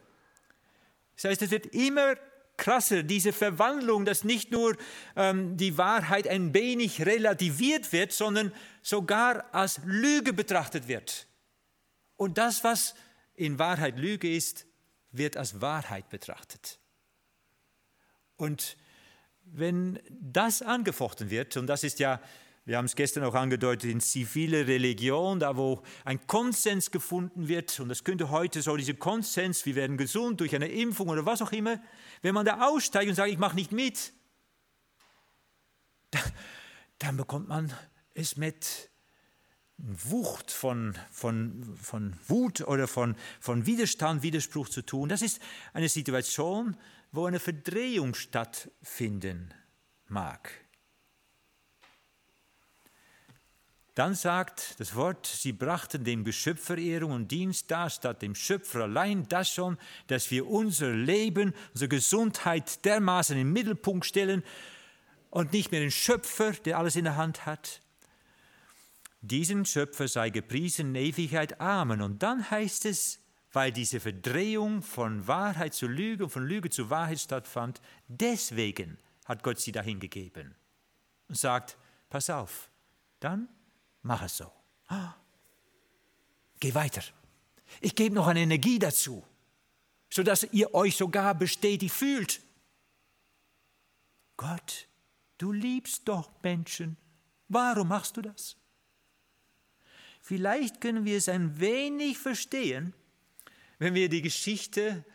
Das 1.16 1.26
heißt, 1.26 1.42
es 1.42 1.52
wird 1.52 1.68
immer 1.68 2.16
krasser, 2.58 3.04
diese 3.04 3.34
Verwandlung, 3.34 4.06
dass 4.06 4.24
nicht 4.24 4.52
nur 4.52 4.76
ähm, 5.16 5.58
die 5.58 5.78
Wahrheit 5.78 6.28
ein 6.28 6.54
wenig 6.54 7.06
relativiert 7.06 7.92
wird, 7.92 8.12
sondern 8.12 8.54
sogar 8.82 9.54
als 9.54 9.80
Lüge 9.86 10.34
betrachtet 10.34 10.88
wird. 10.88 11.28
Und 12.18 12.38
das, 12.38 12.64
was 12.64 12.96
in 13.36 13.58
Wahrheit 13.58 13.98
Lüge 13.98 14.34
ist, 14.34 14.66
wird 15.12 15.38
als 15.38 15.62
Wahrheit 15.62 16.10
betrachtet. 16.10 16.80
Und 18.36 18.78
wenn 19.44 20.00
das 20.10 20.62
angefochten 20.62 21.30
wird, 21.30 21.58
und 21.58 21.68
das 21.68 21.84
ist 21.84 22.00
ja, 22.00 22.22
wir 22.70 22.78
haben 22.78 22.86
es 22.86 22.96
gestern 22.96 23.24
auch 23.24 23.34
angedeutet, 23.34 23.90
in 23.90 24.00
zivile 24.00 24.68
Religion, 24.68 25.40
da 25.40 25.58
wo 25.58 25.82
ein 26.06 26.28
Konsens 26.28 26.92
gefunden 26.92 27.48
wird, 27.48 27.80
und 27.80 27.90
das 27.90 28.04
könnte 28.04 28.30
heute 28.30 28.62
so, 28.62 28.78
dieser 28.78 28.94
Konsens, 28.94 29.66
wir 29.66 29.74
werden 29.74 29.98
gesund 29.98 30.40
durch 30.40 30.54
eine 30.54 30.68
Impfung 30.68 31.10
oder 31.10 31.26
was 31.26 31.42
auch 31.42 31.52
immer, 31.52 31.82
wenn 32.22 32.36
man 32.36 32.46
da 32.46 32.68
aussteigt 32.68 33.10
und 33.10 33.16
sagt, 33.16 33.32
ich 33.32 33.40
mache 33.40 33.56
nicht 33.56 33.72
mit, 33.72 34.14
dann 37.00 37.18
bekommt 37.18 37.48
man 37.48 37.74
es 38.14 38.38
mit 38.38 38.92
Wucht 39.78 40.52
von, 40.52 40.96
von, 41.10 41.76
von 41.76 42.20
Wut 42.28 42.62
oder 42.62 42.88
von, 42.88 43.16
von 43.40 43.66
Widerstand, 43.66 44.22
Widerspruch 44.22 44.70
zu 44.70 44.84
tun. 44.84 45.10
Das 45.10 45.24
ist 45.24 45.42
eine 45.74 45.90
Situation, 45.90 46.78
wo 47.12 47.26
eine 47.26 47.40
Verdrehung 47.40 48.14
stattfinden 48.14 49.56
mag. 50.08 50.69
Dann 53.96 54.16
sagt 54.16 54.80
das 54.80 54.96
Wort, 54.96 55.26
sie 55.26 55.52
brachten 55.52 56.04
dem 56.04 56.24
Geschöpfer 56.24 56.78
Ehrung 56.78 57.12
und 57.12 57.32
Dienst 57.32 57.70
dar, 57.70 57.90
statt 57.90 58.22
dem 58.22 58.36
Schöpfer 58.36 58.82
allein 58.82 59.28
das 59.28 59.52
schon, 59.52 59.78
dass 60.08 60.32
wir 60.32 60.48
unser 60.48 60.92
Leben, 60.92 61.54
unsere 61.74 61.90
Gesundheit 61.90 62.86
dermaßen 62.86 63.38
in 63.38 63.46
den 63.46 63.54
Mittelpunkt 63.54 64.06
stellen 64.06 64.44
und 65.30 65.54
nicht 65.54 65.72
mehr 65.72 65.82
den 65.82 65.92
Schöpfer, 65.92 66.52
der 66.52 66.78
alles 66.78 66.96
in 66.96 67.04
der 67.04 67.18
Hand 67.18 67.46
hat. 67.46 67.82
Diesen 69.22 69.66
Schöpfer 69.66 70.08
sei 70.08 70.30
gepriesen 70.30 70.96
in 70.96 70.96
Ewigkeit. 70.96 71.60
Amen. 71.60 72.02
Und 72.02 72.24
dann 72.24 72.50
heißt 72.50 72.86
es, 72.86 73.20
weil 73.52 73.72
diese 73.72 74.00
Verdrehung 74.00 74.82
von 74.82 75.28
Wahrheit 75.28 75.74
zu 75.74 75.88
Lüge 75.88 76.24
und 76.26 76.30
von 76.30 76.46
Lüge 76.46 76.70
zu 76.70 76.90
Wahrheit 76.90 77.20
stattfand, 77.20 77.82
deswegen 78.08 78.98
hat 79.26 79.44
Gott 79.44 79.60
sie 79.60 79.72
dahin 79.72 80.00
gegeben 80.00 80.56
und 81.28 81.38
sagt, 81.38 81.78
pass 82.10 82.30
auf, 82.30 82.70
dann 83.20 83.50
mach 84.02 84.24
es 84.24 84.38
so. 84.38 84.52
Geh 86.60 86.74
weiter. 86.74 87.04
Ich 87.82 87.96
gebe 87.96 88.16
noch 88.16 88.28
eine 88.28 88.42
Energie 88.42 88.80
dazu, 88.80 89.24
sodass 90.10 90.44
ihr 90.52 90.74
euch 90.74 90.96
sogar 90.96 91.36
bestätigt 91.36 91.94
fühlt. 91.94 92.42
Gott, 94.38 94.88
du 95.38 95.52
liebst 95.52 96.08
doch 96.08 96.32
Menschen. 96.42 96.98
Warum 97.48 97.90
machst 97.90 98.18
du 98.18 98.22
das? 98.22 98.58
Vielleicht 100.22 100.82
können 100.82 101.06
wir 101.06 101.18
es 101.18 101.30
ein 101.30 101.60
wenig 101.60 102.18
verstehen, 102.18 102.94
wenn 103.78 103.94
wir 103.94 104.10
die 104.10 104.22
Geschichte 104.22 105.06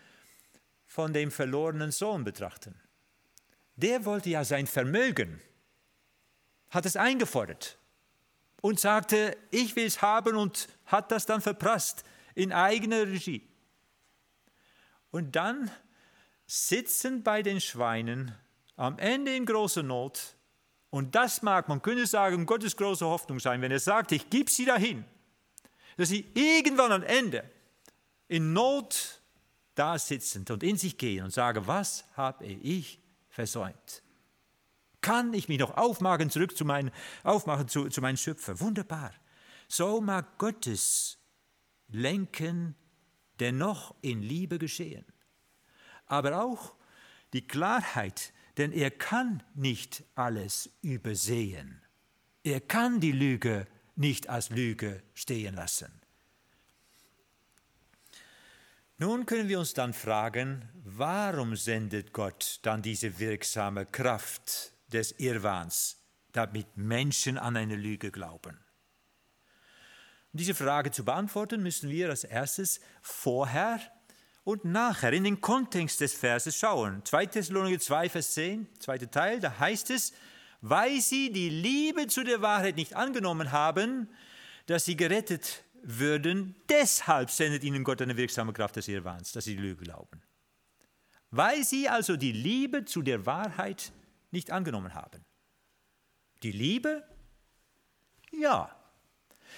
von 0.87 1.13
dem 1.13 1.31
verlorenen 1.31 1.91
Sohn 1.91 2.25
betrachten. 2.25 2.81
Der 3.77 4.05
wollte 4.05 4.31
ja 4.31 4.45
sein 4.45 4.67
Vermögen, 4.67 5.41
hat 6.71 6.87
es 6.87 6.97
eingefordert 6.97 7.79
und 8.65 8.81
sagte, 8.81 9.37
ich 9.51 9.77
will 9.77 9.85
es 9.85 10.01
haben 10.01 10.37
und 10.37 10.71
hat 10.87 11.13
das 11.13 11.27
dann 11.27 11.43
verprasst 11.43 12.03
in 12.35 12.51
eigener 12.51 13.03
Regie. 13.03 13.47
Und 15.11 15.37
dann 15.37 15.71
sitzen 16.47 17.23
bei 17.23 17.43
den 17.43 17.61
Schweinen 17.61 18.35
am 18.77 18.99
Ende 18.99 19.37
in 19.37 19.45
großer 19.45 19.83
Not. 19.83 20.35
Und 20.89 21.15
das 21.15 21.43
mag, 21.43 21.69
man 21.69 21.83
könnte 21.83 22.07
sagen, 22.07 22.47
Gottes 22.47 22.75
große 22.75 23.05
Hoffnung 23.05 23.39
sein, 23.39 23.61
wenn 23.61 23.71
er 23.71 23.81
sagt, 23.81 24.13
ich 24.13 24.31
gebe 24.31 24.51
sie 24.51 24.65
dahin, 24.65 25.05
dass 25.99 26.09
sie 26.09 26.25
irgendwann 26.33 26.93
am 26.93 27.03
Ende 27.03 27.45
in 28.29 28.55
Not 28.55 29.21
da 29.75 29.99
sitzend 29.99 30.51
und 30.51 30.63
in 30.63 30.79
sich 30.79 30.97
gehen 30.97 31.23
und 31.23 31.35
sagen, 31.35 31.67
was 31.67 32.07
habe 32.17 32.47
ich 32.47 32.99
versäumt? 33.29 34.04
Kann 35.05 35.35
ich 35.35 35.49
mich 35.51 35.59
noch 35.59 35.77
aufmachen, 35.77 36.31
zurück 36.31 36.57
zu, 36.57 36.65
mein, 36.65 36.91
aufmachen 37.25 37.69
zu, 37.69 37.91
zu 37.91 38.01
meinem 38.01 38.17
Schöpfer? 38.17 38.59
Wunderbar. 38.61 39.13
So 39.69 40.01
mag 40.01 40.39
Gottes 40.39 41.19
Lenken 41.89 42.75
dennoch 43.39 43.95
in 44.01 44.23
Liebe 44.23 44.59
geschehen. 44.59 45.05
Aber 46.07 46.43
auch 46.43 46.75
die 47.35 47.47
Klarheit, 47.47 48.33
denn 48.57 48.73
er 48.73 48.91
kann 48.91 49.43
nicht 49.55 50.05
alles 50.15 50.71
übersehen. 50.81 51.83
Er 52.43 52.63
kann 52.63 52.99
die 52.99 53.13
Lüge 53.13 53.67
nicht 53.97 54.31
als 54.31 54.49
Lüge 54.49 55.03
stehen 55.13 55.55
lassen. 55.55 55.93
Nun 58.97 59.27
können 59.27 59.51
wir 59.51 59.59
uns 59.59 59.75
dann 59.75 59.93
fragen, 59.93 60.67
warum 60.83 61.57
sendet 61.57 62.15
Gott 62.15 62.61
dann 62.63 62.81
diese 62.81 63.19
wirksame 63.19 63.85
Kraft 63.85 64.74
des 64.89 65.13
Irrwahns, 65.13 65.99
damit 66.33 66.77
Menschen 66.77 67.39
an 67.39 67.57
eine 67.57 67.77
Lüge 67.77 68.11
glauben? 68.11 68.59
Um 70.33 70.39
diese 70.39 70.55
Frage 70.55 70.91
zu 70.91 71.05
beantworten, 71.05 71.63
müssen 71.63 71.91
wir 71.91 72.11
als 72.11 72.25
erstes 72.25 72.81
vorher 73.03 73.81
und 74.43 74.65
nachher 74.65 75.13
in 75.13 75.25
den 75.25 75.41
Kontext 75.41 76.01
des 76.01 76.13
Verses 76.13 76.57
schauen. 76.57 77.05
2 77.05 77.27
Thessalonicher 77.27 77.81
2, 77.81 78.09
Vers 78.11 78.35
10, 78.35 78.69
zweiter 78.79 79.11
Teil, 79.11 79.41
da 79.41 79.59
heißt 79.59 79.91
es, 79.91 80.13
weil 80.61 81.01
sie 81.01 81.31
die 81.31 81.51
Liebe 81.51 82.07
zu 82.07 82.25
der 82.25 82.43
Wahrheit 82.43 82.77
nicht 82.77 82.97
angenommen 82.97 83.53
haben, 83.53 84.09
dass 84.67 84.85
sie 84.85 84.97
gerettet 84.97 85.65
würden, 85.83 86.57
deshalb 86.69 87.31
sendet 87.31 87.63
ihnen 87.65 87.85
Gott 87.85 88.01
eine 88.01 88.17
wirksame 88.17 88.53
Kraft 88.53 88.77
des 88.77 88.89
Irrwahns, 88.89 89.33
dass 89.33 89.45
sie 89.45 89.57
die 89.57 89.63
Lüge 89.63 89.85
glauben. 89.85 90.23
Weil 91.31 91.65
sie 91.65 91.89
also 91.89 92.17
die 92.17 92.33
Liebe 92.33 92.85
zu 92.85 93.03
der 93.03 93.27
Wahrheit 93.27 93.93
nicht 94.35 94.51
angenommen 94.51 94.95
haben. 94.95 95.25
Die 96.43 96.53
Liebe? 96.53 97.03
Ja. 98.31 98.75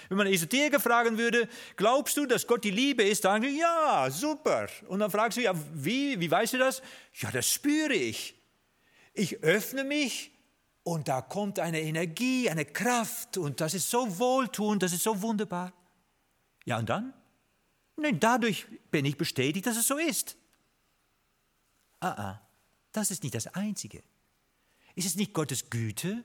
Wenn 0.09 0.19
man 0.19 0.27
Esoteriker 0.27 0.79
fragen 0.79 1.19
würde, 1.19 1.49
glaubst 1.77 2.17
du, 2.17 2.27
dass 2.27 2.47
Gott 2.47 2.63
die 2.63 2.71
Liebe 2.71 3.03
ist? 3.03 3.25
Dann 3.25 3.43
sagen 3.43 3.57
ja, 3.57 4.09
super. 4.11 4.69
Und 4.89 5.01
dann 5.01 5.11
fragst 5.11 5.39
du, 5.39 5.43
ja, 5.43 5.53
wie, 5.75 6.21
wie 6.21 6.31
weißt 6.31 6.53
du 6.55 6.59
das? 6.59 6.83
Ja, 7.15 7.31
das 7.31 7.51
spüre 7.51 7.95
ich. 7.95 8.35
Ich 9.15 9.43
öffne 9.43 9.83
mich 9.83 10.31
und 10.85 11.09
da 11.09 11.23
kommt 11.23 11.59
eine 11.59 11.81
Energie, 11.81 12.49
eine 12.49 12.65
Kraft 12.65 13.39
und 13.39 13.61
das 13.61 13.75
ist 13.75 13.91
so 13.91 14.19
wohltuend, 14.19 14.83
das 14.83 14.93
ist 14.93 15.03
so 15.03 15.21
wunderbar. 15.23 15.73
Ja, 16.65 16.79
und 16.79 16.89
dann? 16.89 17.15
Nein, 17.97 18.21
dadurch 18.21 18.67
bin 18.91 19.05
ich 19.07 19.17
bestätigt, 19.17 19.67
dass 19.67 19.77
es 19.77 19.87
so 19.87 19.97
ist. 19.97 20.37
Ah, 22.01 22.11
ah, 22.11 22.49
das 22.93 23.11
ist 23.11 23.23
nicht 23.23 23.35
das 23.35 23.47
Einzige. 23.49 24.03
Ist 24.97 25.07
es 25.07 25.15
nicht 25.15 25.33
Gottes 25.33 25.71
Güte, 25.71 26.25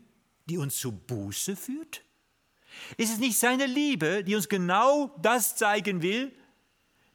die 0.49 0.57
uns 0.57 0.77
zu 0.77 0.91
Buße 0.91 1.55
führt? 1.55 2.03
Ist 2.97 3.11
es 3.11 3.19
nicht 3.19 3.37
seine 3.37 3.65
Liebe, 3.65 4.23
die 4.23 4.33
uns 4.33 4.49
genau 4.49 5.15
das 5.21 5.55
zeigen 5.55 6.01
will, 6.01 6.31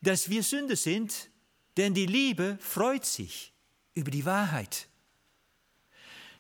dass 0.02 0.28
wir 0.28 0.42
Sünde 0.42 0.76
sind? 0.76 1.30
Denn 1.76 1.94
die 1.94 2.06
Liebe 2.06 2.58
freut 2.60 3.04
sich 3.04 3.52
über 3.94 4.10
die 4.10 4.24
Wahrheit. 4.24 4.86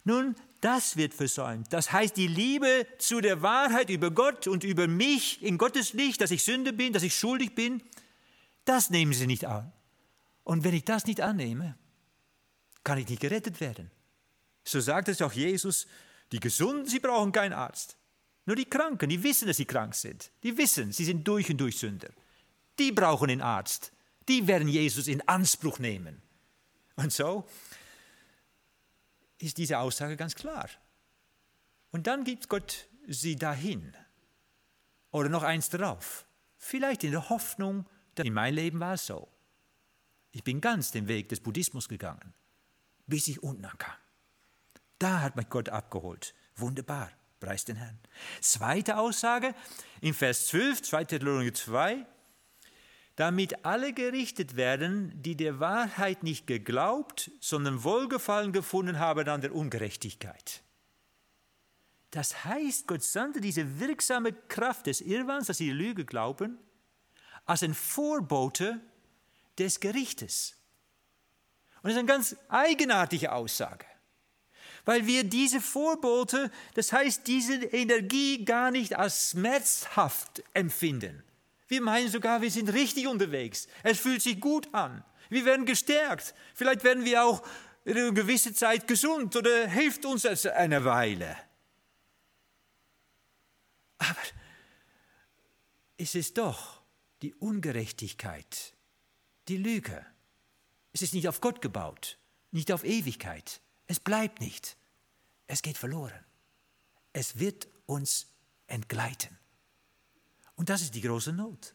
Nun, 0.04 0.36
das 0.60 0.96
wird 0.96 1.14
versäumt. 1.14 1.72
Das 1.72 1.92
heißt, 1.92 2.16
die 2.16 2.28
Liebe 2.28 2.86
zu 2.98 3.20
der 3.20 3.42
Wahrheit 3.42 3.90
über 3.90 4.10
Gott 4.10 4.46
und 4.46 4.64
über 4.64 4.86
mich 4.86 5.42
in 5.42 5.58
Gottes 5.58 5.92
Licht, 5.92 6.20
dass 6.20 6.30
ich 6.30 6.44
Sünde 6.44 6.72
bin, 6.72 6.92
dass 6.92 7.02
ich 7.02 7.14
schuldig 7.16 7.54
bin, 7.54 7.82
das 8.64 8.90
nehmen 8.90 9.12
sie 9.12 9.26
nicht 9.26 9.46
an. 9.46 9.72
Und 10.44 10.64
wenn 10.64 10.74
ich 10.74 10.84
das 10.84 11.06
nicht 11.06 11.20
annehme, 11.20 11.76
kann 12.84 12.98
ich 12.98 13.08
nicht 13.08 13.20
gerettet 13.20 13.60
werden. 13.60 13.90
So 14.66 14.80
sagt 14.80 15.08
es 15.08 15.22
auch 15.22 15.32
Jesus, 15.32 15.86
die 16.32 16.40
Gesunden, 16.40 16.86
sie 16.86 16.98
brauchen 16.98 17.30
keinen 17.30 17.52
Arzt. 17.52 17.96
Nur 18.46 18.56
die 18.56 18.64
Kranken, 18.64 19.08
die 19.08 19.22
wissen, 19.22 19.46
dass 19.46 19.56
sie 19.56 19.64
krank 19.64 19.94
sind. 19.94 20.30
Die 20.42 20.56
wissen, 20.58 20.92
sie 20.92 21.04
sind 21.04 21.26
durch 21.26 21.48
und 21.50 21.58
durch 21.58 21.78
Sünder. 21.78 22.10
Die 22.78 22.92
brauchen 22.92 23.30
einen 23.30 23.42
Arzt. 23.42 23.92
Die 24.28 24.46
werden 24.46 24.68
Jesus 24.68 25.06
in 25.06 25.26
Anspruch 25.28 25.78
nehmen. 25.78 26.20
Und 26.96 27.12
so 27.12 27.48
ist 29.38 29.58
diese 29.58 29.78
Aussage 29.78 30.16
ganz 30.16 30.34
klar. 30.34 30.68
Und 31.92 32.08
dann 32.08 32.24
gibt 32.24 32.48
Gott 32.48 32.88
sie 33.06 33.36
dahin. 33.36 33.96
Oder 35.12 35.28
noch 35.28 35.44
eins 35.44 35.68
drauf. 35.68 36.26
Vielleicht 36.58 37.04
in 37.04 37.12
der 37.12 37.28
Hoffnung, 37.28 37.86
dass 38.16 38.26
in 38.26 38.32
meinem 38.32 38.56
Leben 38.56 38.80
war 38.80 38.94
es 38.94 39.06
so. 39.06 39.28
Ich 40.32 40.42
bin 40.42 40.60
ganz 40.60 40.90
den 40.90 41.06
Weg 41.06 41.28
des 41.28 41.40
Buddhismus 41.40 41.88
gegangen, 41.88 42.34
bis 43.06 43.28
ich 43.28 43.42
unten 43.42 43.64
ankam. 43.64 43.94
Da 44.98 45.20
hat 45.20 45.36
mich 45.36 45.48
Gott 45.48 45.68
abgeholt. 45.68 46.34
Wunderbar, 46.56 47.10
preis 47.40 47.64
den 47.64 47.76
Herrn. 47.76 47.98
Zweite 48.40 48.96
Aussage 48.96 49.54
in 50.00 50.14
Vers 50.14 50.46
12, 50.48 50.82
2. 50.82 51.04
Thessalonicher 51.04 51.54
2. 51.54 52.06
damit 53.16 53.64
alle 53.64 53.94
gerichtet 53.94 54.56
werden, 54.56 55.22
die 55.22 55.36
der 55.36 55.58
Wahrheit 55.58 56.22
nicht 56.22 56.46
geglaubt, 56.46 57.30
sondern 57.40 57.82
Wohlgefallen 57.82 58.52
gefunden 58.52 58.98
haben 58.98 59.26
an 59.28 59.40
der 59.40 59.54
Ungerechtigkeit. 59.54 60.62
Das 62.10 62.44
heißt, 62.44 62.86
Gott 62.86 63.02
sandte 63.02 63.40
diese 63.40 63.80
wirksame 63.80 64.32
Kraft 64.32 64.86
des 64.86 65.00
Irrwands, 65.00 65.46
dass 65.46 65.58
sie 65.58 65.66
die 65.66 65.72
Lüge 65.72 66.04
glauben, 66.04 66.58
als 67.46 67.62
ein 67.62 67.74
Vorbote 67.74 68.80
des 69.58 69.80
Gerichtes. 69.80 70.56
Und 71.76 71.84
das 71.84 71.92
ist 71.92 71.98
eine 71.98 72.08
ganz 72.08 72.36
eigenartige 72.48 73.32
Aussage, 73.32 73.86
weil 74.86 75.06
wir 75.06 75.24
diese 75.24 75.60
Vorbote, 75.60 76.50
das 76.74 76.92
heißt 76.92 77.26
diese 77.26 77.56
Energie 77.56 78.44
gar 78.44 78.70
nicht 78.70 78.96
als 78.96 79.32
schmerzhaft 79.32 80.42
empfinden. 80.54 81.22
Wir 81.68 81.82
meinen 81.82 82.08
sogar, 82.08 82.40
wir 82.40 82.50
sind 82.50 82.72
richtig 82.72 83.08
unterwegs. 83.08 83.66
Es 83.82 83.98
fühlt 83.98 84.22
sich 84.22 84.40
gut 84.40 84.72
an. 84.72 85.04
Wir 85.28 85.44
werden 85.44 85.66
gestärkt. 85.66 86.34
Vielleicht 86.54 86.84
werden 86.84 87.04
wir 87.04 87.24
auch 87.24 87.42
eine 87.84 88.14
gewisse 88.14 88.54
Zeit 88.54 88.86
gesund 88.86 89.34
oder 89.34 89.66
hilft 89.66 90.06
uns 90.06 90.22
das 90.22 90.46
eine 90.46 90.84
Weile. 90.84 91.36
Aber 93.98 94.22
es 95.96 96.14
ist 96.14 96.38
doch 96.38 96.80
die 97.22 97.34
Ungerechtigkeit, 97.34 98.74
die 99.48 99.56
Lüge. 99.56 100.06
Es 100.92 101.02
ist 101.02 101.14
nicht 101.14 101.26
auf 101.26 101.40
Gott 101.40 101.60
gebaut, 101.60 102.18
nicht 102.52 102.70
auf 102.70 102.84
Ewigkeit. 102.84 103.60
Es 103.86 104.00
bleibt 104.00 104.40
nicht. 104.40 104.76
Es 105.46 105.62
geht 105.62 105.78
verloren. 105.78 106.24
Es 107.12 107.38
wird 107.38 107.68
uns 107.86 108.26
entgleiten. 108.66 109.38
Und 110.56 110.68
das 110.68 110.82
ist 110.82 110.94
die 110.94 111.02
große 111.02 111.32
Not. 111.32 111.74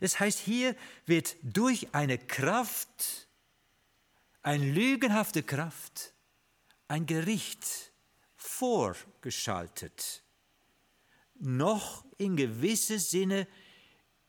Das 0.00 0.18
heißt, 0.18 0.38
hier 0.38 0.76
wird 1.06 1.36
durch 1.42 1.94
eine 1.94 2.18
Kraft, 2.18 3.28
eine 4.42 4.70
lügenhafte 4.70 5.42
Kraft, 5.42 6.12
ein 6.88 7.06
Gericht 7.06 7.92
vorgeschaltet, 8.36 10.22
noch 11.34 12.04
in 12.18 12.36
gewissem 12.36 12.98
Sinne 12.98 13.46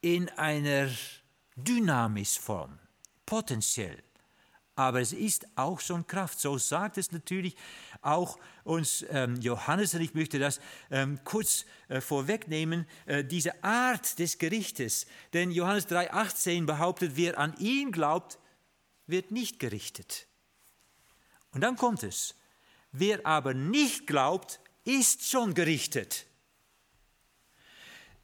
in 0.01 0.29
einer 0.29 0.89
Dynamisform, 1.55 2.79
potenziell 3.25 4.01
aber 4.81 4.99
es 4.99 5.13
ist 5.13 5.45
auch 5.55 5.79
schon 5.79 6.07
Kraft. 6.07 6.39
So 6.39 6.57
sagt 6.57 6.97
es 6.97 7.11
natürlich 7.11 7.55
auch 8.01 8.39
uns 8.63 9.05
ähm, 9.09 9.39
Johannes, 9.39 9.93
und 9.93 10.01
ich 10.01 10.15
möchte 10.15 10.39
das 10.39 10.59
ähm, 10.89 11.19
kurz 11.23 11.65
äh, 11.87 12.01
vorwegnehmen, 12.01 12.87
äh, 13.05 13.23
diese 13.23 13.63
Art 13.63 14.17
des 14.17 14.39
Gerichtes. 14.39 15.05
Denn 15.33 15.51
Johannes 15.51 15.87
3,18 15.87 16.65
behauptet, 16.65 17.11
wer 17.15 17.37
an 17.37 17.55
ihn 17.59 17.91
glaubt, 17.91 18.39
wird 19.05 19.29
nicht 19.29 19.59
gerichtet. 19.59 20.25
Und 21.51 21.61
dann 21.61 21.75
kommt 21.75 22.01
es, 22.01 22.33
wer 22.91 23.23
aber 23.25 23.53
nicht 23.53 24.07
glaubt, 24.07 24.59
ist 24.83 25.29
schon 25.29 25.53
gerichtet. 25.53 26.25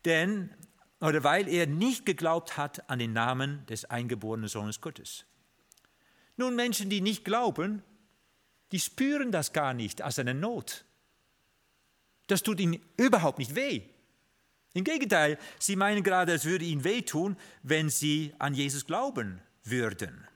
Denn, 0.06 0.56
oder 1.02 1.24
weil 1.24 1.48
er 1.48 1.68
nicht 1.68 2.04
geglaubt 2.06 2.58
hat 2.58 2.90
an 2.90 2.98
den 2.98 3.14
Namen 3.14 3.64
des 3.68 3.86
eingeborenen 3.86 4.48
Sohnes 4.48 4.82
Gottes. 4.82 5.26
Nun, 6.38 6.56
Menschen, 6.56 6.90
die 6.90 7.02
nicht 7.02 7.26
glauben, 7.26 7.84
die 8.72 8.80
spüren 8.80 9.32
das 9.32 9.54
gar 9.54 9.74
nicht 9.74 10.02
als 10.02 10.20
eine 10.20 10.34
Not. 10.34 10.86
Das 12.28 12.44
tut 12.44 12.60
ihnen 12.60 12.80
überhaupt 12.98 13.40
nicht 13.40 13.56
weh. 13.56 13.82
Im 14.74 14.84
Gegenteil, 14.84 15.40
sie 15.60 15.76
meinen 15.76 16.04
gerade, 16.04 16.34
es 16.34 16.46
würde 16.46 16.66
ihnen 16.66 16.84
wehtun, 16.84 17.38
wenn 17.64 17.90
sie 17.90 18.34
an 18.38 18.54
Jesus 18.54 18.86
glauben 18.86 19.42
würden. 19.64 20.28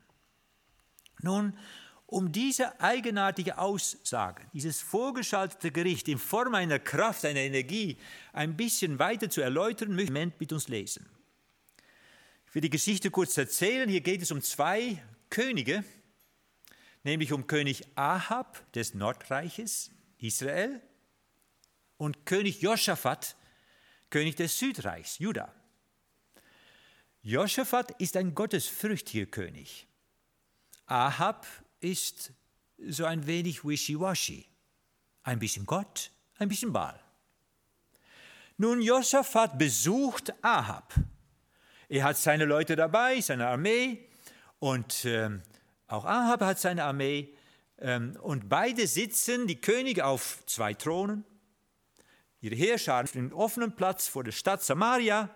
Nun, 1.22 1.56
um 2.08 2.32
diese 2.32 2.82
eigenartige 2.82 3.58
Aussage, 3.58 4.44
dieses 4.54 4.82
vorgeschaltete 4.82 5.72
Gericht 5.72 6.08
in 6.08 6.18
Form 6.18 6.56
einer 6.56 6.80
Kraft, 6.80 7.24
einer 7.24 7.40
Energie 7.40 7.98
ein 8.34 8.58
bisschen 8.58 9.00
weiter 9.00 9.30
zu 9.30 9.42
erläutern, 9.42 9.96
möchte 9.96 10.18
ich 10.18 10.40
mit 10.40 10.52
uns 10.52 10.68
lesen. 10.68 11.06
Ich 12.48 12.56
will 12.56 12.62
die 12.62 12.70
Geschichte 12.70 13.12
kurz 13.12 13.38
erzählen. 13.38 13.88
Hier 13.88 14.02
geht 14.02 14.22
es 14.22 14.32
um 14.32 14.42
zwei 14.42 15.02
Könige, 15.32 15.84
nämlich 17.04 17.34
um 17.34 17.48
König 17.48 17.88
Ahab 17.96 18.72
des 18.74 18.94
Nordreiches, 18.94 19.90
Israel, 20.20 20.80
und 21.98 22.26
König 22.26 22.62
Josaphat, 22.62 23.36
König 24.10 24.36
des 24.36 24.60
Südreichs, 24.60 25.18
Juda. 25.20 25.54
Josaphat 27.24 27.92
ist 28.00 28.18
ein 28.18 28.36
gottesfürchtiger 28.36 29.28
König. 29.28 29.88
Ahab 30.86 31.48
ist 31.80 32.34
so 32.78 33.06
ein 33.06 33.28
wenig 33.28 33.64
wishy-washy. 33.64 34.46
Ein 35.24 35.40
bisschen 35.40 35.66
Gott, 35.66 36.12
ein 36.40 36.50
bisschen 36.50 36.74
Baal. 36.74 37.00
Nun, 38.58 38.82
Josaphat 38.82 39.58
besucht 39.58 40.34
Ahab. 40.44 40.94
Er 41.88 42.04
hat 42.04 42.18
seine 42.18 42.46
Leute 42.46 42.76
dabei, 42.76 43.22
seine 43.22 43.48
Armee, 43.48 44.11
und 44.62 45.06
äh, 45.06 45.28
auch 45.88 46.06
Ahab 46.06 46.42
hat 46.42 46.60
seine 46.60 46.84
Armee. 46.84 47.34
Ähm, 47.80 48.16
und 48.22 48.48
beide 48.48 48.86
sitzen, 48.86 49.48
die 49.48 49.60
Könige, 49.60 50.06
auf 50.06 50.44
zwei 50.46 50.76
Thronen. 50.76 51.26
Ihre 52.42 52.54
Heerscharen 52.54 53.06
auf 53.06 53.12
dem 53.12 53.34
offenen 53.34 53.76
Platz 53.76 54.08
vor 54.08 54.24
der 54.24 54.32
Stadt 54.32 54.62
Samaria. 54.62 55.32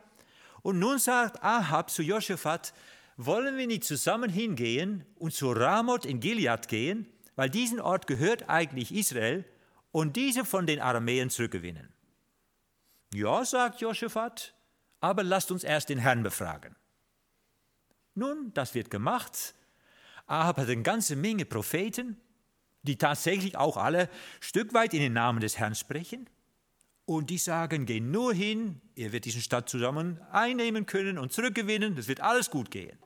Und 0.62 0.78
nun 0.78 1.00
sagt 1.00 1.44
Ahab 1.44 1.90
zu 1.90 2.04
Josaphat, 2.04 2.72
wollen 3.18 3.58
wir 3.58 3.66
nicht 3.66 3.84
zusammen 3.84 4.30
hingehen 4.30 5.04
und 5.16 5.34
zu 5.34 5.52
Ramoth 5.52 6.06
in 6.06 6.20
Gilead 6.20 6.68
gehen, 6.68 7.08
weil 7.36 7.50
diesen 7.50 7.82
Ort 7.82 8.06
gehört 8.06 8.48
eigentlich 8.48 8.94
Israel, 8.94 9.44
und 9.92 10.18
diese 10.18 10.46
von 10.46 10.68
den 10.68 10.82
Aramäern 10.82 11.30
zurückgewinnen. 11.30 11.92
Ja, 13.14 13.44
sagt 13.46 13.80
Josaphat, 13.82 14.54
aber 15.00 15.24
lasst 15.24 15.52
uns 15.52 15.64
erst 15.64 15.90
den 15.90 16.00
Herrn 16.00 16.22
befragen. 16.22 16.76
Nun, 18.16 18.52
das 18.54 18.74
wird 18.74 18.90
gemacht. 18.90 19.54
Ahab 20.26 20.58
hat 20.58 20.70
eine 20.70 20.82
ganze 20.82 21.16
Menge 21.16 21.46
Propheten, 21.46 22.18
die 22.84 22.98
tatsächlich 22.98 23.58
auch 23.58 23.78
alle 23.78 24.10
Stück 24.40 24.74
weit 24.74 24.94
in 24.94 25.02
den 25.02 25.14
Namen 25.14 25.40
des 25.40 25.58
Herrn 25.58 25.76
sprechen. 25.76 26.30
Und 27.06 27.30
die 27.30 27.38
sagen, 27.38 27.86
geh 27.86 28.00
nur 28.00 28.34
hin, 28.34 28.82
ihr 28.96 29.12
werdet 29.12 29.26
diesen 29.26 29.42
Stadt 29.42 29.70
zusammen 29.70 30.20
einnehmen 30.32 30.88
können 30.88 31.20
und 31.20 31.32
zurückgewinnen, 31.32 31.96
das 31.96 32.08
wird 32.08 32.22
alles 32.22 32.50
gut 32.50 32.72
gehen. 32.72 32.98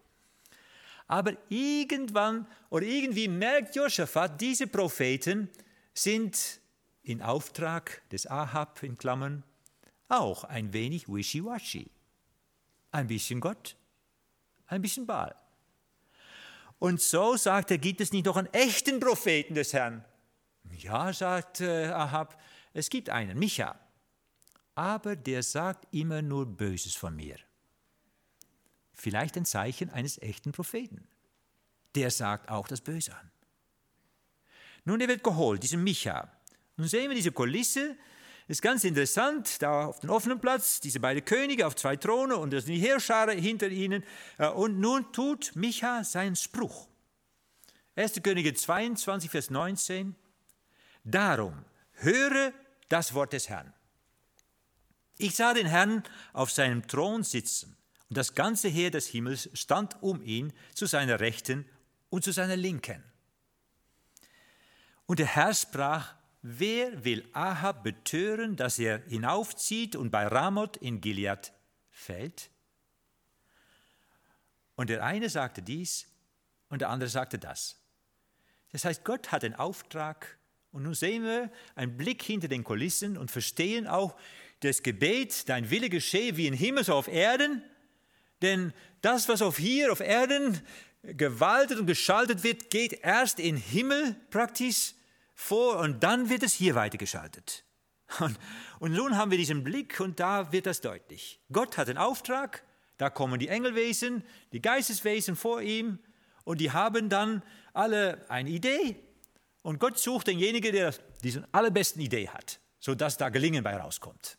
Aber 1.07 1.35
irgendwann 1.49 2.47
oder 2.69 2.85
irgendwie 2.85 3.27
merkt 3.27 3.75
Josaphat, 3.75 4.39
diese 4.39 4.67
Propheten 4.67 5.49
sind 5.93 6.61
in 7.01 7.21
Auftrag 7.21 8.07
des 8.09 8.27
Ahab 8.27 8.83
in 8.83 8.97
Klammern 8.97 9.43
auch 10.07 10.43
ein 10.43 10.71
wenig 10.71 11.07
wishy-washy. 11.07 11.89
Ein 12.91 13.07
bisschen 13.07 13.39
Gott, 13.39 13.75
ein 14.69 14.81
bisschen 14.81 15.05
Baal. 15.05 15.35
Und 16.79 17.01
so 17.01 17.35
sagt 17.35 17.71
er, 17.71 17.77
gibt 17.77 17.99
es 18.01 18.13
nicht 18.13 18.25
noch 18.25 18.37
einen 18.37 18.53
echten 18.53 18.99
Propheten 18.99 19.53
des 19.53 19.73
Herrn? 19.73 20.05
Ja, 20.77 21.11
sagt 21.11 21.61
äh, 21.61 21.87
Ahab, 21.87 22.41
es 22.73 22.89
gibt 22.89 23.09
einen, 23.09 23.37
Micha. 23.37 23.77
Aber 24.75 25.15
der 25.15 25.43
sagt 25.43 25.93
immer 25.93 26.21
nur 26.21 26.45
Böses 26.45 26.95
von 26.95 27.15
mir. 27.15 27.35
Vielleicht 28.93 29.35
ein 29.35 29.45
Zeichen 29.45 29.89
eines 29.89 30.21
echten 30.21 30.51
Propheten. 30.51 31.07
Der 31.95 32.11
sagt 32.11 32.49
auch 32.49 32.67
das 32.67 32.81
Böse 32.81 33.15
an. 33.15 33.31
Nun, 34.85 35.01
er 35.01 35.07
wird 35.07 35.23
geholt, 35.23 35.63
dieser 35.63 35.77
Micha. 35.77 36.31
Nun 36.77 36.87
sehen 36.87 37.09
wir 37.09 37.15
diese 37.15 37.31
Kulisse, 37.31 37.97
ist 38.49 38.63
ganz 38.63 38.83
interessant, 38.83 39.61
da 39.61 39.85
auf 39.85 39.99
dem 39.99 40.09
offenen 40.09 40.41
Platz, 40.41 40.79
diese 40.79 40.99
beiden 40.99 41.23
Könige 41.23 41.67
auf 41.67 41.75
zwei 41.75 41.95
Throne 41.95 42.35
und 42.35 42.51
das 42.51 42.65
sind 42.65 42.73
die 42.73 42.81
Heerschare 42.81 43.33
hinter 43.33 43.69
ihnen. 43.69 44.03
Äh, 44.39 44.47
und 44.49 44.79
nun 44.79 45.11
tut 45.13 45.55
Micha 45.55 46.03
seinen 46.03 46.35
Spruch. 46.35 46.87
1. 47.95 48.23
Könige 48.23 48.55
22, 48.55 49.29
Vers 49.29 49.51
19. 49.51 50.15
Darum 51.03 51.63
höre 51.93 52.51
das 52.89 53.13
Wort 53.13 53.33
des 53.33 53.49
Herrn. 53.49 53.71
Ich 55.19 55.35
sah 55.35 55.53
den 55.53 55.67
Herrn 55.67 56.01
auf 56.33 56.49
seinem 56.49 56.87
Thron 56.87 57.23
sitzen, 57.23 57.77
und 58.09 58.17
das 58.17 58.33
ganze 58.33 58.67
Heer 58.67 58.89
des 58.89 59.05
Himmels 59.05 59.49
stand 59.53 60.01
um 60.01 60.23
ihn 60.23 60.53
zu 60.73 60.87
seiner 60.87 61.19
Rechten 61.19 61.69
und 62.09 62.23
zu 62.23 62.31
seiner 62.31 62.55
Linken. 62.55 63.03
Und 65.05 65.19
der 65.19 65.27
Herr 65.27 65.53
sprach, 65.53 66.15
Wer 66.41 67.03
will 67.03 67.27
Ahab 67.33 67.83
betören, 67.83 68.55
dass 68.55 68.79
er 68.79 69.03
hinaufzieht 69.07 69.95
und 69.95 70.09
bei 70.09 70.25
Ramoth 70.25 70.77
in 70.77 71.01
Gilead 71.01 71.51
fällt? 71.89 72.49
Und 74.75 74.89
der 74.89 75.03
eine 75.03 75.29
sagte 75.29 75.61
dies 75.61 76.07
und 76.69 76.79
der 76.79 76.89
andere 76.89 77.09
sagte 77.09 77.37
das. 77.37 77.81
Das 78.71 78.85
heißt, 78.85 79.03
Gott 79.03 79.31
hat 79.31 79.43
einen 79.43 79.55
Auftrag 79.55 80.37
und 80.71 80.83
nun 80.83 80.93
sehen 80.93 81.23
wir 81.23 81.51
einen 81.75 81.97
Blick 81.97 82.21
hinter 82.21 82.47
den 82.47 82.63
Kulissen 82.63 83.17
und 83.17 83.31
verstehen 83.31 83.87
auch 83.87 84.15
das 84.61 84.83
Gebet, 84.83 85.49
dein 85.49 85.69
Wille 85.69 85.89
geschehe 85.89 86.37
wie 86.37 86.47
im 86.47 86.53
Himmel 86.53 86.85
so 86.85 86.93
auf 86.93 87.07
Erden. 87.09 87.63
Denn 88.41 88.73
das, 89.01 89.27
was 89.27 89.41
auf 89.41 89.57
hier 89.57 89.91
auf 89.91 89.99
Erden 89.99 90.61
gewaltet 91.03 91.79
und 91.79 91.87
geschaltet 91.87 92.43
wird, 92.43 92.69
geht 92.69 92.93
erst 92.93 93.39
in 93.39 93.57
Himmel 93.57 94.15
praktisch 94.29 94.93
vor 95.39 95.77
und 95.79 96.03
dann 96.03 96.29
wird 96.29 96.43
es 96.43 96.53
hier 96.53 96.75
weitergeschaltet. 96.75 97.63
Und, 98.19 98.37
und 98.79 98.91
nun 98.91 99.15
haben 99.15 99.31
wir 99.31 99.37
diesen 99.37 99.63
Blick 99.63 99.99
und 99.99 100.19
da 100.19 100.51
wird 100.51 100.65
das 100.65 100.81
deutlich. 100.81 101.39
Gott 101.51 101.77
hat 101.77 101.87
einen 101.87 101.97
Auftrag, 101.97 102.63
da 102.97 103.09
kommen 103.09 103.39
die 103.39 103.47
Engelwesen, 103.47 104.23
die 104.51 104.61
Geisteswesen 104.61 105.35
vor 105.35 105.61
ihm 105.61 105.99
und 106.43 106.59
die 106.59 106.71
haben 106.71 107.07
dann 107.07 107.41
alle 107.73 108.29
eine 108.29 108.49
Idee. 108.49 108.97
Und 109.61 109.79
Gott 109.79 109.97
sucht 109.97 110.27
denjenigen, 110.27 110.73
der 110.73 110.93
diese 111.23 111.47
allerbesten 111.53 112.01
Idee 112.01 112.27
hat, 112.27 112.59
sodass 112.79 113.17
da 113.17 113.29
Gelingen 113.29 113.63
bei 113.63 113.77
rauskommt. 113.77 114.37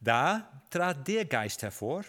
Da 0.00 0.64
trat 0.70 1.06
der 1.06 1.26
Geist 1.26 1.62
hervor 1.62 2.04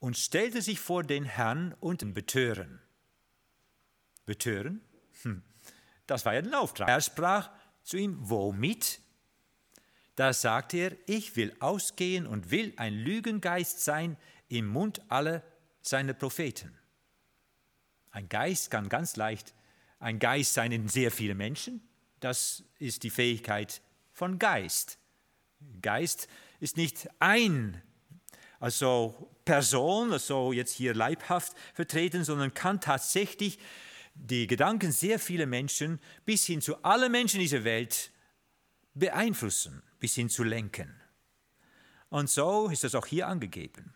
und 0.00 0.16
stellte 0.16 0.60
sich 0.60 0.80
vor 0.80 1.04
den 1.04 1.24
Herrn 1.24 1.74
und 1.78 2.14
betören. 2.14 2.83
Betören? 4.26 4.80
Hm. 5.22 5.42
Das 6.06 6.24
war 6.24 6.34
ja 6.34 6.42
der 6.42 6.60
Auftrag. 6.60 6.88
Er 6.88 7.00
sprach 7.00 7.50
zu 7.82 7.96
ihm, 7.96 8.18
womit? 8.20 9.00
Da 10.16 10.32
sagte 10.32 10.76
er, 10.76 10.92
ich 11.06 11.36
will 11.36 11.54
ausgehen 11.60 12.26
und 12.26 12.50
will 12.50 12.72
ein 12.76 12.94
Lügengeist 12.94 13.84
sein 13.84 14.16
im 14.48 14.66
Mund 14.66 15.02
aller 15.08 15.42
seiner 15.82 16.14
Propheten. 16.14 16.76
Ein 18.10 18.28
Geist 18.28 18.70
kann 18.70 18.88
ganz 18.88 19.16
leicht 19.16 19.54
ein 20.04 20.18
Geist 20.18 20.52
sein 20.52 20.70
in 20.70 20.86
sehr 20.86 21.10
vielen 21.10 21.38
Menschen. 21.38 21.80
Das 22.20 22.62
ist 22.78 23.04
die 23.04 23.10
Fähigkeit 23.10 23.80
von 24.12 24.38
Geist. 24.38 24.98
Geist 25.80 26.28
ist 26.60 26.76
nicht 26.76 27.08
ein, 27.20 27.80
also 28.60 29.30
Person, 29.46 30.12
also 30.12 30.52
jetzt 30.52 30.74
hier 30.74 30.94
leibhaft 30.94 31.56
vertreten, 31.72 32.22
sondern 32.22 32.52
kann 32.52 32.82
tatsächlich 32.82 33.58
die 34.14 34.46
Gedanken 34.46 34.92
sehr 34.92 35.18
vieler 35.18 35.46
Menschen 35.46 36.00
bis 36.24 36.46
hin 36.46 36.60
zu 36.60 36.82
allen 36.82 37.12
Menschen 37.12 37.40
dieser 37.40 37.64
Welt 37.64 38.10
beeinflussen, 38.94 39.82
bis 39.98 40.14
hin 40.14 40.30
zu 40.30 40.44
lenken. 40.44 41.00
Und 42.08 42.30
so 42.30 42.68
ist 42.68 42.84
das 42.84 42.94
auch 42.94 43.06
hier 43.06 43.26
angegeben. 43.26 43.94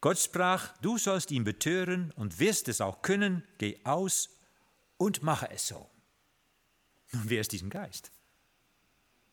Gott 0.00 0.18
sprach, 0.18 0.76
du 0.78 0.98
sollst 0.98 1.30
ihn 1.30 1.44
betören 1.44 2.12
und 2.12 2.38
wirst 2.38 2.68
es 2.68 2.80
auch 2.80 3.02
können, 3.02 3.44
geh 3.58 3.80
aus 3.84 4.30
und 4.96 5.22
mache 5.22 5.50
es 5.50 5.68
so. 5.68 5.90
Nun, 7.12 7.24
wer 7.28 7.40
ist 7.40 7.52
diesen 7.52 7.70
Geist? 7.70 8.10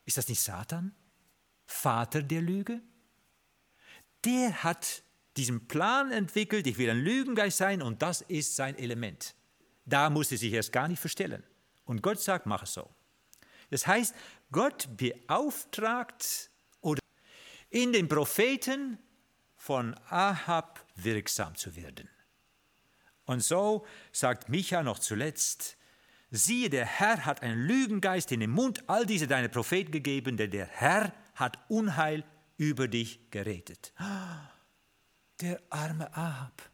Ist 0.06 0.18
das 0.18 0.28
nicht 0.28 0.42
Satan, 0.42 0.96
Vater 1.66 2.22
der 2.22 2.42
Lüge? 2.42 2.82
Der 4.26 4.64
hat 4.64 5.04
diesen 5.38 5.68
Plan 5.68 6.12
entwickelt, 6.12 6.68
ich 6.68 6.78
will 6.78 6.90
ein 6.90 7.00
Lügengeist 7.00 7.58
sein 7.58 7.82
und 7.82 8.02
das 8.02 8.22
ist 8.22 8.56
sein 8.56 8.76
Element. 8.78 9.36
Da 9.90 10.10
muss 10.10 10.32
er 10.32 10.38
sich 10.38 10.54
erst 10.54 10.72
gar 10.72 10.88
nicht 10.88 11.00
verstellen. 11.00 11.44
Und 11.84 12.02
Gott 12.02 12.22
sagt, 12.22 12.46
mach 12.46 12.64
es 12.64 12.74
so. 12.74 12.90
Das 13.72 13.88
heißt, 13.88 14.16
Gott 14.52 14.88
beauftragt 14.96 16.50
oder 16.82 17.02
in 17.70 17.94
den 17.94 18.08
Propheten 18.08 19.00
von 19.56 19.96
Ahab 20.10 20.86
wirksam 20.96 21.56
zu 21.56 21.76
werden. 21.76 22.10
Und 23.26 23.44
so 23.44 23.86
sagt 24.12 24.50
Micha 24.50 24.82
noch 24.82 25.00
zuletzt, 25.00 25.78
siehe, 26.32 26.70
der 26.70 26.86
Herr 26.86 27.26
hat 27.26 27.42
einen 27.44 27.62
Lügengeist 27.62 28.32
in 28.32 28.40
den 28.40 28.50
Mund 28.50 28.88
all 28.88 29.06
diese 29.06 29.28
deine 29.28 29.50
Propheten 29.50 29.92
gegeben, 29.92 30.38
denn 30.38 30.52
der 30.52 30.66
Herr 30.66 31.14
hat 31.36 31.60
Unheil 31.70 32.24
über 32.58 32.88
dich 32.88 33.30
geredet. 33.32 33.94
Der 35.42 35.62
arme 35.70 36.16
Ahab. 36.16 36.70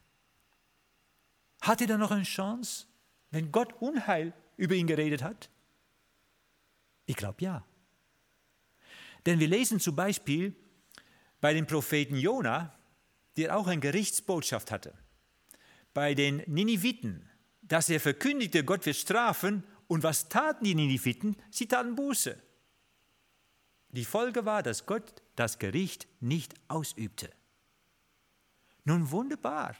Hat 1.60 1.80
er 1.80 1.86
da 1.86 1.98
noch 1.98 2.10
eine 2.10 2.22
Chance? 2.22 2.86
Wenn 3.30 3.52
Gott 3.52 3.74
Unheil 3.80 4.32
über 4.56 4.74
ihn 4.74 4.86
geredet 4.86 5.22
hat? 5.22 5.50
Ich 7.06 7.16
glaube 7.16 7.42
ja. 7.42 7.64
Denn 9.26 9.40
wir 9.40 9.48
lesen 9.48 9.80
zum 9.80 9.96
Beispiel 9.96 10.54
bei 11.40 11.52
dem 11.54 11.66
Propheten 11.66 12.16
Jona, 12.16 12.72
der 13.36 13.56
auch 13.56 13.66
eine 13.66 13.80
Gerichtsbotschaft 13.80 14.70
hatte, 14.70 14.94
bei 15.92 16.14
den 16.14 16.42
Niniviten, 16.46 17.28
dass 17.62 17.88
er 17.88 18.00
verkündigte, 18.00 18.64
Gott 18.64 18.86
wird 18.86 18.96
strafen. 18.96 19.64
Und 19.88 20.02
was 20.02 20.28
taten 20.28 20.64
die 20.64 20.74
Niniviten? 20.74 21.36
Sie 21.50 21.66
taten 21.66 21.94
Buße. 21.94 22.40
Die 23.90 24.04
Folge 24.04 24.44
war, 24.44 24.62
dass 24.62 24.86
Gott 24.86 25.22
das 25.36 25.58
Gericht 25.58 26.06
nicht 26.20 26.54
ausübte. 26.68 27.30
Nun 28.84 29.10
wunderbar. 29.10 29.76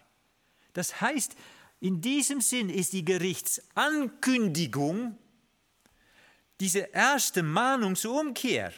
Das 0.73 1.01
heißt, 1.01 1.37
in 1.81 2.01
diesem 2.01 2.41
Sinn 2.41 2.71
ist 2.71 2.93
die 2.93 3.05
Gerichtsankündigung 3.05 5.19
diese 6.61 6.79
erste 6.79 7.43
Mahnung 7.43 7.97
zur 7.97 8.21
Umkehr. 8.21 8.73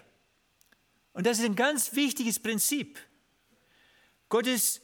Und 1.12 1.26
das 1.26 1.38
ist 1.38 1.44
ein 1.44 1.56
ganz 1.56 1.94
wichtiges 1.94 2.40
Prinzip. 2.40 2.98
Gottes 4.28 4.80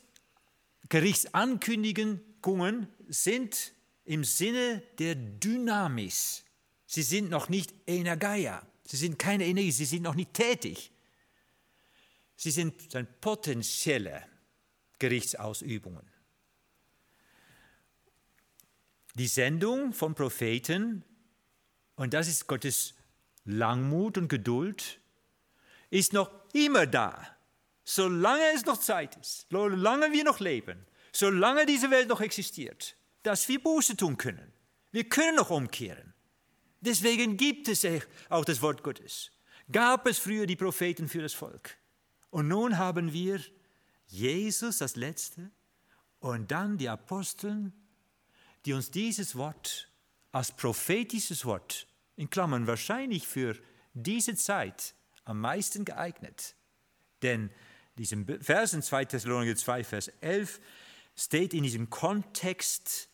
Gerichtsankündigungen 0.89 2.89
sind 3.09 3.73
im 4.05 4.25
Sinne 4.25 4.83
der 4.99 5.17
Dynamis. 5.17 6.45
Sie 6.87 7.03
sind 7.03 7.31
noch 7.31 7.49
nicht 7.49 7.75
Energeia. 7.87 8.67
Sie 8.85 8.97
sind 8.97 9.19
keine 9.19 9.47
Energie. 9.47 9.73
Sie 9.73 9.87
sind 9.87 10.03
noch 10.03 10.15
nicht 10.15 10.35
tätig. 10.35 10.93
Sie 12.37 12.51
sind 12.51 12.75
potenzielle 13.21 14.23
Gerichtsausübungen. 14.99 16.14
Die 19.15 19.29
Sendung 19.29 19.93
von 19.93 20.17
Propheten, 20.17 21.05
und 21.95 22.15
das 22.15 22.27
ist 22.27 22.49
Gottes 22.49 22.95
Langmut 23.45 24.19
und 24.19 24.29
Geduld, 24.29 24.99
ist 25.91 26.13
noch 26.13 26.33
immer 26.53 26.87
da, 26.87 27.25
solange 27.85 28.43
es 28.55 28.65
noch 28.65 28.81
Zeit 28.81 29.17
ist, 29.17 29.47
solange 29.51 30.13
wir 30.13 30.25
noch 30.25 30.41
leben, 30.41 30.85
solange 31.13 31.65
diese 31.65 31.93
Welt 31.93 32.09
noch 32.09 32.21
existiert, 32.21 32.97
dass 33.23 33.49
wir 33.49 33.63
Buße 33.63 33.97
tun 33.97 34.17
können. 34.17 34.53
Wir 34.91 35.05
können 35.09 35.37
noch 35.37 35.51
umkehren. 35.51 36.13
Deswegen 36.81 37.37
gibt 37.37 37.69
es 37.69 37.87
auch 38.29 38.45
das 38.45 38.63
Wort 38.63 38.83
Gottes. 38.83 39.31
Gab 39.71 40.09
es 40.09 40.19
früher 40.19 40.47
die 40.47 40.57
Propheten 40.57 41.09
für 41.09 41.23
das 41.23 41.35
Volk. 41.35 41.77
Und 42.31 42.49
nun 42.49 42.79
haben 42.79 43.13
wir 43.13 43.41
Jesus 44.07 44.83
als 44.83 44.97
Letzte 44.97 45.53
und 46.19 46.51
dann 46.51 46.79
die 46.79 46.89
Aposteln 46.89 47.73
die 48.65 48.73
uns 48.73 48.91
dieses 48.91 49.37
Wort 49.37 49.89
als 50.33 50.53
prophetisches 50.53 51.45
Wort, 51.45 51.87
in 52.17 52.31
Klammern 52.31 52.67
wahrscheinlich 52.67 53.27
für 53.27 53.57
diese 53.93 54.35
Zeit, 54.35 54.95
am 55.25 55.41
meisten 55.41 55.85
geeignet. 55.85 56.55
Denn 57.23 57.51
diesem 57.97 58.27
Vers 58.43 58.75
in 58.75 58.83
2 58.83 59.07
Thessalonicher 59.07 59.57
2, 59.57 59.85
Vers 59.85 60.09
11 60.21 60.61
steht 61.17 61.55
in 61.55 61.63
diesem 61.63 61.91
Kontext, 61.91 63.09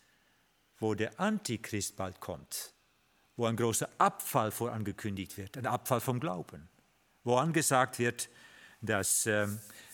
wo 0.79 0.95
der 0.95 1.19
Antichrist 1.19 1.95
bald 1.95 2.19
kommt, 2.19 2.73
wo 3.35 3.45
ein 3.45 3.55
großer 3.55 3.87
Abfall 3.99 4.51
vorangekündigt 4.51 5.37
wird, 5.37 5.57
ein 5.57 5.67
Abfall 5.67 6.01
vom 6.01 6.19
Glauben, 6.19 6.69
wo 7.23 7.37
angesagt 7.37 7.99
wird, 7.99 8.29
dass 8.81 9.27
äh, 9.27 9.47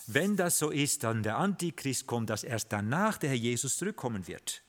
wenn 0.08 0.38
das 0.38 0.58
so 0.58 0.70
ist, 0.70 1.03
dann 1.03 1.22
der 1.22 1.38
Antichrist 1.38 2.08
kommt, 2.08 2.30
dass 2.30 2.45
erst 2.45 2.72
danach 2.72 3.18
der 3.18 3.32
Herr 3.32 3.38
Jesus 3.38 3.76
zurückkommen 3.76 4.26
wird. 4.28 4.64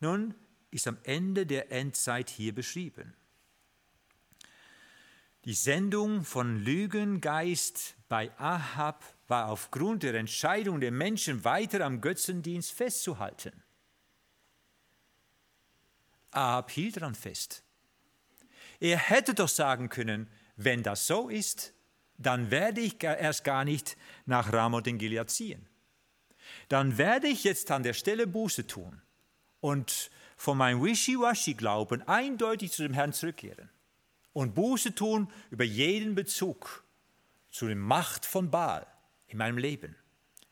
Nun 0.00 0.34
ist 0.70 0.86
am 0.86 0.98
Ende 1.04 1.46
der 1.46 1.70
Endzeit 1.70 2.30
hier 2.30 2.54
beschrieben. 2.54 3.14
Die 5.44 5.54
Sendung 5.54 6.24
von 6.24 6.62
Lügengeist 6.62 7.96
bei 8.08 8.30
Ahab 8.38 9.04
war 9.28 9.48
aufgrund 9.48 10.02
der 10.02 10.14
Entscheidung 10.14 10.80
der 10.80 10.90
Menschen 10.90 11.44
weiter 11.44 11.84
am 11.84 12.00
Götzendienst 12.00 12.72
festzuhalten. 12.72 13.62
Ahab 16.30 16.70
hielt 16.70 16.96
daran 16.96 17.14
fest. 17.14 17.62
Er 18.80 18.98
hätte 18.98 19.34
doch 19.34 19.48
sagen 19.48 19.88
können, 19.88 20.28
wenn 20.56 20.82
das 20.82 21.06
so 21.06 21.28
ist, 21.28 21.74
dann 22.18 22.50
werde 22.50 22.80
ich 22.80 23.02
erst 23.02 23.44
gar 23.44 23.64
nicht 23.64 23.96
nach 24.26 24.52
Ramoth 24.52 24.86
in 24.86 24.98
Gilead 24.98 25.30
ziehen. 25.30 25.68
Dann 26.68 26.98
werde 26.98 27.28
ich 27.28 27.44
jetzt 27.44 27.70
an 27.70 27.82
der 27.82 27.94
Stelle 27.94 28.26
Buße 28.26 28.66
tun 28.66 29.00
und 29.60 30.10
von 30.36 30.56
meinem 30.56 30.82
Wischiwaschi-Glauben 30.82 32.06
eindeutig 32.08 32.72
zu 32.72 32.82
dem 32.82 32.94
Herrn 32.94 33.12
zurückkehren 33.12 33.68
und 34.32 34.54
Buße 34.54 34.94
tun 34.94 35.30
über 35.50 35.64
jeden 35.64 36.14
Bezug 36.14 36.84
zu 37.50 37.66
der 37.66 37.76
Macht 37.76 38.24
von 38.24 38.50
Baal 38.50 38.86
in 39.26 39.38
meinem 39.38 39.58
Leben. 39.58 39.96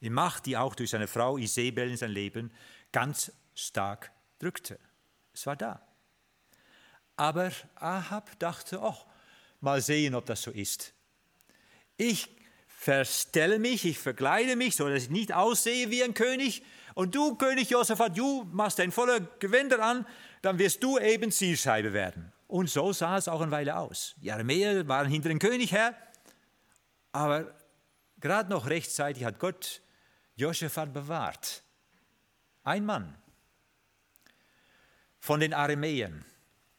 Die 0.00 0.10
Macht, 0.10 0.46
die 0.46 0.56
auch 0.56 0.74
durch 0.74 0.90
seine 0.90 1.08
Frau 1.08 1.38
Isabel 1.38 1.90
in 1.90 1.96
sein 1.96 2.10
Leben 2.10 2.52
ganz 2.92 3.32
stark 3.54 4.12
drückte. 4.38 4.78
Es 5.32 5.46
war 5.46 5.56
da. 5.56 5.82
Aber 7.16 7.50
Ahab 7.74 8.38
dachte, 8.38 8.80
oh, 8.80 8.96
mal 9.60 9.80
sehen, 9.80 10.14
ob 10.14 10.26
das 10.26 10.42
so 10.42 10.50
ist. 10.50 10.94
Ich 11.96 12.28
verstelle 12.68 13.58
mich, 13.58 13.84
ich 13.84 13.98
verkleide 13.98 14.54
mich, 14.54 14.76
so 14.76 14.88
dass 14.88 15.04
ich 15.04 15.10
nicht 15.10 15.32
aussehe 15.32 15.90
wie 15.90 16.04
ein 16.04 16.14
König. 16.14 16.62
Und 16.98 17.14
du, 17.14 17.36
König 17.36 17.70
Josaphat, 17.70 18.18
du 18.18 18.42
machst 18.50 18.80
dein 18.80 18.90
voller 18.90 19.20
Gewänder 19.20 19.78
an, 19.78 20.04
dann 20.42 20.58
wirst 20.58 20.82
du 20.82 20.98
eben 20.98 21.30
Zielscheibe 21.30 21.92
werden. 21.92 22.32
Und 22.48 22.68
so 22.68 22.92
sah 22.92 23.16
es 23.16 23.28
auch 23.28 23.40
eine 23.40 23.52
Weile 23.52 23.76
aus. 23.76 24.16
Die 24.20 24.32
Aramäer 24.32 24.88
waren 24.88 25.06
hinter 25.06 25.28
dem 25.28 25.38
König 25.38 25.70
her, 25.70 25.94
aber 27.12 27.54
gerade 28.18 28.50
noch 28.50 28.66
rechtzeitig 28.66 29.22
hat 29.22 29.38
Gott 29.38 29.80
Josaphat 30.34 30.92
bewahrt. 30.92 31.62
Ein 32.64 32.84
Mann 32.84 33.14
von 35.20 35.38
den 35.38 35.54
Aramäern 35.54 36.24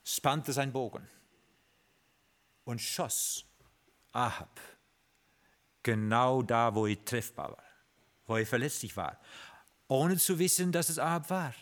spannte 0.03 0.51
sein 0.51 0.73
Bogen 0.73 1.07
und 2.65 2.81
schoss 2.81 3.45
Ahab 4.11 4.59
genau 5.81 6.41
da, 6.41 6.75
wo 6.75 6.87
er 6.87 7.05
treffbar 7.05 7.51
war, 7.51 7.63
wo 8.25 8.35
er 8.35 8.45
verletzlich 8.45 8.97
war, 8.97 9.17
ohne 9.89 10.17
zu 10.17 10.39
wissen, 10.39 10.71
dass 10.71 10.87
es 10.87 10.97
Ahab 10.97 11.29
war. 11.29 11.53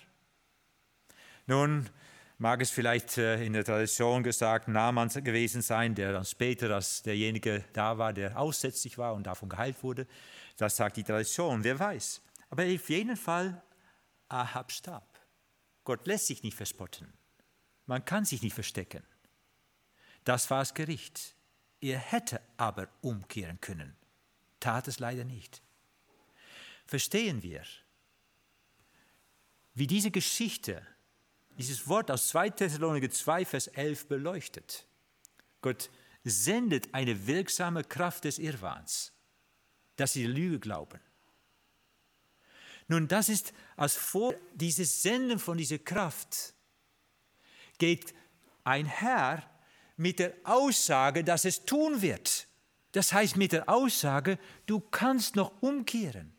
Nun 1.47 1.89
mag 2.37 2.61
es 2.61 2.69
vielleicht 2.69 3.17
äh, 3.17 3.43
in 3.43 3.53
der 3.53 3.63
Tradition 3.63 4.21
gesagt 4.21 4.67
Naaman 4.67 5.09
gewesen 5.09 5.61
sein, 5.61 5.95
der 5.95 6.11
dann 6.11 6.25
später 6.25 6.69
als 6.75 7.01
derjenige 7.01 7.63
da 7.73 7.97
war, 7.97 8.13
der 8.13 8.39
aussätzlich 8.39 8.97
war 8.97 9.15
und 9.15 9.25
davon 9.25 9.49
geheilt 9.49 9.81
wurde. 9.81 10.05
Das 10.57 10.75
sagt 10.75 10.97
die 10.97 11.03
Tradition, 11.03 11.63
wer 11.63 11.79
weiß. 11.79 12.21
Aber 12.49 12.63
auf 12.63 12.89
jeden 12.89 13.17
Fall, 13.17 13.61
Ahab 14.29 14.71
starb. 14.71 15.07
Gott 15.83 16.05
lässt 16.05 16.27
sich 16.27 16.43
nicht 16.43 16.55
verspotten. 16.55 17.11
Man 17.85 18.03
kann 18.03 18.25
sich 18.25 18.41
nicht 18.41 18.53
verstecken. 18.53 19.03
Das 20.25 20.49
war 20.51 20.59
das 20.59 20.73
Gericht. 20.73 21.33
Er 21.79 21.97
hätte 21.97 22.41
aber 22.57 22.89
umkehren 23.01 23.61
können, 23.61 23.95
tat 24.59 24.89
es 24.89 24.99
leider 24.99 25.23
nicht. 25.23 25.61
Verstehen 26.85 27.43
wir, 27.43 27.63
wie 29.77 29.85
diese 29.85 30.09
Geschichte, 30.09 30.81
dieses 31.55 31.87
Wort 31.87 32.09
aus 32.09 32.29
2 32.29 32.49
Thessaloniker 32.49 33.11
2, 33.11 33.45
Vers 33.45 33.67
11 33.67 34.07
beleuchtet. 34.07 34.87
Gott 35.61 35.91
sendet 36.23 36.91
eine 36.95 37.27
wirksame 37.27 37.83
Kraft 37.83 38.23
des 38.23 38.39
Irrwahns, 38.39 39.13
dass 39.95 40.13
sie 40.13 40.25
Lüge 40.25 40.59
glauben. 40.59 40.99
Nun, 42.87 43.07
das 43.07 43.29
ist 43.29 43.53
als 43.75 43.95
vor 43.95 44.33
dieses 44.55 45.03
Senden 45.03 45.37
von 45.37 45.59
dieser 45.59 45.77
Kraft 45.77 46.55
geht 47.77 48.15
einher 48.63 49.47
mit 49.95 50.17
der 50.17 50.33
Aussage, 50.43 51.23
dass 51.23 51.45
es 51.45 51.65
tun 51.65 52.01
wird. 52.01 52.47
Das 52.93 53.13
heißt 53.13 53.37
mit 53.37 53.51
der 53.51 53.69
Aussage, 53.69 54.39
du 54.65 54.79
kannst 54.79 55.35
noch 55.35 55.61
umkehren. 55.61 56.35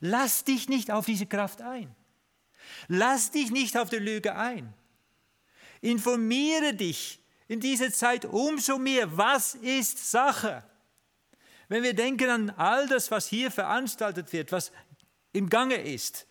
Lass 0.00 0.44
dich 0.44 0.70
nicht 0.70 0.90
auf 0.90 1.04
diese 1.04 1.26
Kraft 1.26 1.60
ein. 1.60 1.94
Lass 2.88 3.30
dich 3.30 3.50
nicht 3.50 3.76
auf 3.76 3.90
die 3.90 3.96
Lüge 3.96 4.36
ein. 4.36 4.72
Informiere 5.80 6.74
dich 6.74 7.20
in 7.46 7.60
dieser 7.60 7.92
Zeit 7.92 8.24
umso 8.24 8.78
mehr, 8.78 9.16
was 9.16 9.54
ist 9.54 10.10
Sache. 10.10 10.62
Wenn 11.68 11.82
wir 11.82 11.94
denken 11.94 12.30
an 12.30 12.50
all 12.50 12.86
das, 12.88 13.10
was 13.10 13.28
hier 13.28 13.50
veranstaltet 13.50 14.32
wird, 14.32 14.52
was 14.52 14.72
im 15.32 15.48
Gange 15.48 15.76
ist, 15.76 16.26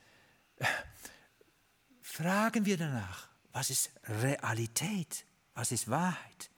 fragen 2.02 2.66
wir 2.66 2.78
danach, 2.78 3.30
was 3.52 3.70
ist 3.70 3.92
Realität, 4.04 5.26
was 5.54 5.72
ist 5.72 5.90
Wahrheit. 5.90 6.50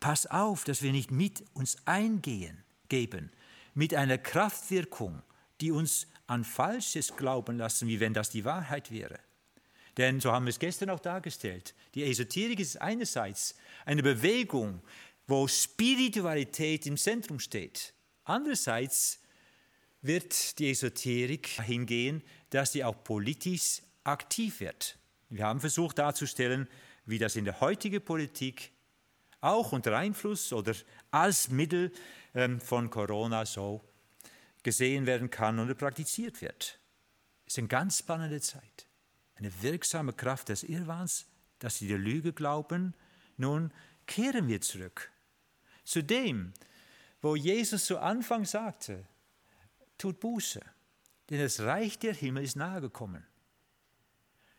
Pass 0.00 0.26
auf, 0.26 0.64
dass 0.64 0.82
wir 0.82 0.92
nicht 0.92 1.10
mit 1.10 1.44
uns 1.54 1.78
eingehen, 1.86 2.64
geben, 2.88 3.32
mit 3.74 3.94
einer 3.94 4.18
Kraftwirkung, 4.18 5.22
die 5.60 5.70
uns 5.70 6.06
an 6.26 6.44
Falsches 6.44 7.16
glauben 7.16 7.58
lassen, 7.58 7.88
wie 7.88 8.00
wenn 8.00 8.14
das 8.14 8.30
die 8.30 8.44
Wahrheit 8.44 8.90
wäre. 8.90 9.18
Denn 9.96 10.20
so 10.20 10.32
haben 10.32 10.44
wir 10.44 10.50
es 10.50 10.58
gestern 10.58 10.90
auch 10.90 11.00
dargestellt. 11.00 11.74
Die 11.94 12.04
Esoterik 12.04 12.60
ist 12.60 12.80
einerseits 12.80 13.54
eine 13.84 14.02
Bewegung, 14.02 14.82
wo 15.26 15.48
Spiritualität 15.48 16.86
im 16.86 16.96
Zentrum 16.96 17.40
steht. 17.40 17.94
Andererseits 18.24 19.20
wird 20.02 20.58
die 20.58 20.70
Esoterik 20.70 21.46
hingehen, 21.46 22.22
dass 22.50 22.72
sie 22.72 22.84
auch 22.84 23.02
politisch 23.02 23.82
aktiv 24.04 24.60
wird. 24.60 24.98
Wir 25.28 25.44
haben 25.44 25.60
versucht 25.60 25.98
darzustellen, 25.98 26.68
wie 27.06 27.18
das 27.18 27.36
in 27.36 27.44
der 27.44 27.60
heutigen 27.60 28.04
Politik 28.04 28.72
auch 29.40 29.72
unter 29.72 29.96
Einfluss 29.96 30.52
oder 30.52 30.74
als 31.10 31.50
Mittel 31.50 31.92
ähm, 32.34 32.60
von 32.60 32.90
Corona 32.90 33.46
so 33.46 33.82
gesehen 34.66 35.06
werden 35.06 35.30
kann 35.30 35.60
und 35.60 35.78
praktiziert 35.78 36.42
wird. 36.42 36.80
Es 37.46 37.52
ist 37.52 37.58
eine 37.58 37.68
ganz 37.68 37.98
spannende 37.98 38.40
Zeit. 38.40 38.88
Eine 39.36 39.62
wirksame 39.62 40.12
Kraft 40.12 40.48
des 40.48 40.64
Irrwahns, 40.64 41.26
dass 41.60 41.78
sie 41.78 41.86
der 41.86 41.98
Lüge 41.98 42.32
glauben. 42.32 42.92
Nun 43.36 43.72
kehren 44.06 44.48
wir 44.48 44.60
zurück 44.60 45.12
zu 45.84 46.02
dem, 46.02 46.52
wo 47.22 47.36
Jesus 47.36 47.84
zu 47.84 48.00
Anfang 48.00 48.44
sagte, 48.44 49.06
tut 49.98 50.18
Buße, 50.18 50.60
denn 51.30 51.40
das 51.40 51.60
Reich 51.60 52.00
der 52.00 52.12
Himmel 52.12 52.42
ist 52.42 52.56
nahe 52.56 52.80
gekommen. 52.80 53.24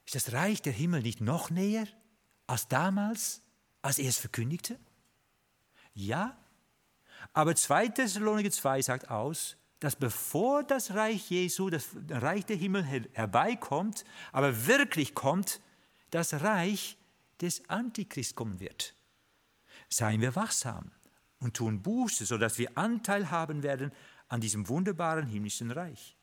Ist 0.05 0.16
das 0.16 0.32
Reich 0.32 0.62
der 0.62 0.72
Himmel 0.72 1.01
nicht 1.01 1.20
noch 1.20 1.49
näher 1.49 1.86
als 2.45 2.70
damals, 2.70 3.41
als 3.82 3.99
er 3.99 4.08
es 4.08 4.20
verkündigte? 4.20 4.80
Ja, 5.93 6.38
aber 7.34 7.58
2. 7.58 7.89
Thessaloniker 7.89 8.51
2 8.51 8.82
sagt 8.84 9.10
aus, 9.10 9.58
dass 9.80 9.95
bevor 9.95 10.63
das 10.63 10.93
Reich 10.95 11.30
Jesu, 11.30 11.69
das 11.69 11.89
Reich 12.09 12.45
der 12.45 12.55
Himmel 12.55 12.84
herbeikommt, 13.13 14.03
aber 14.32 14.65
wirklich 14.65 15.13
kommt, 15.13 15.61
das 16.09 16.41
Reich 16.41 16.97
des 17.41 17.69
Antichrist 17.69 18.36
kommen 18.36 18.59
wird. 18.59 18.95
Seien 19.89 20.21
wir 20.21 20.36
wachsam 20.36 20.91
und 21.39 21.55
tun 21.55 21.82
Buße, 21.84 22.25
sodass 22.25 22.57
wir 22.57 22.78
Anteil 22.78 23.30
haben 23.30 23.63
werden 23.63 23.91
an 24.28 24.41
diesem 24.41 24.67
wunderbaren 24.67 25.28
himmlischen 25.28 25.71
Reich. 25.71 26.17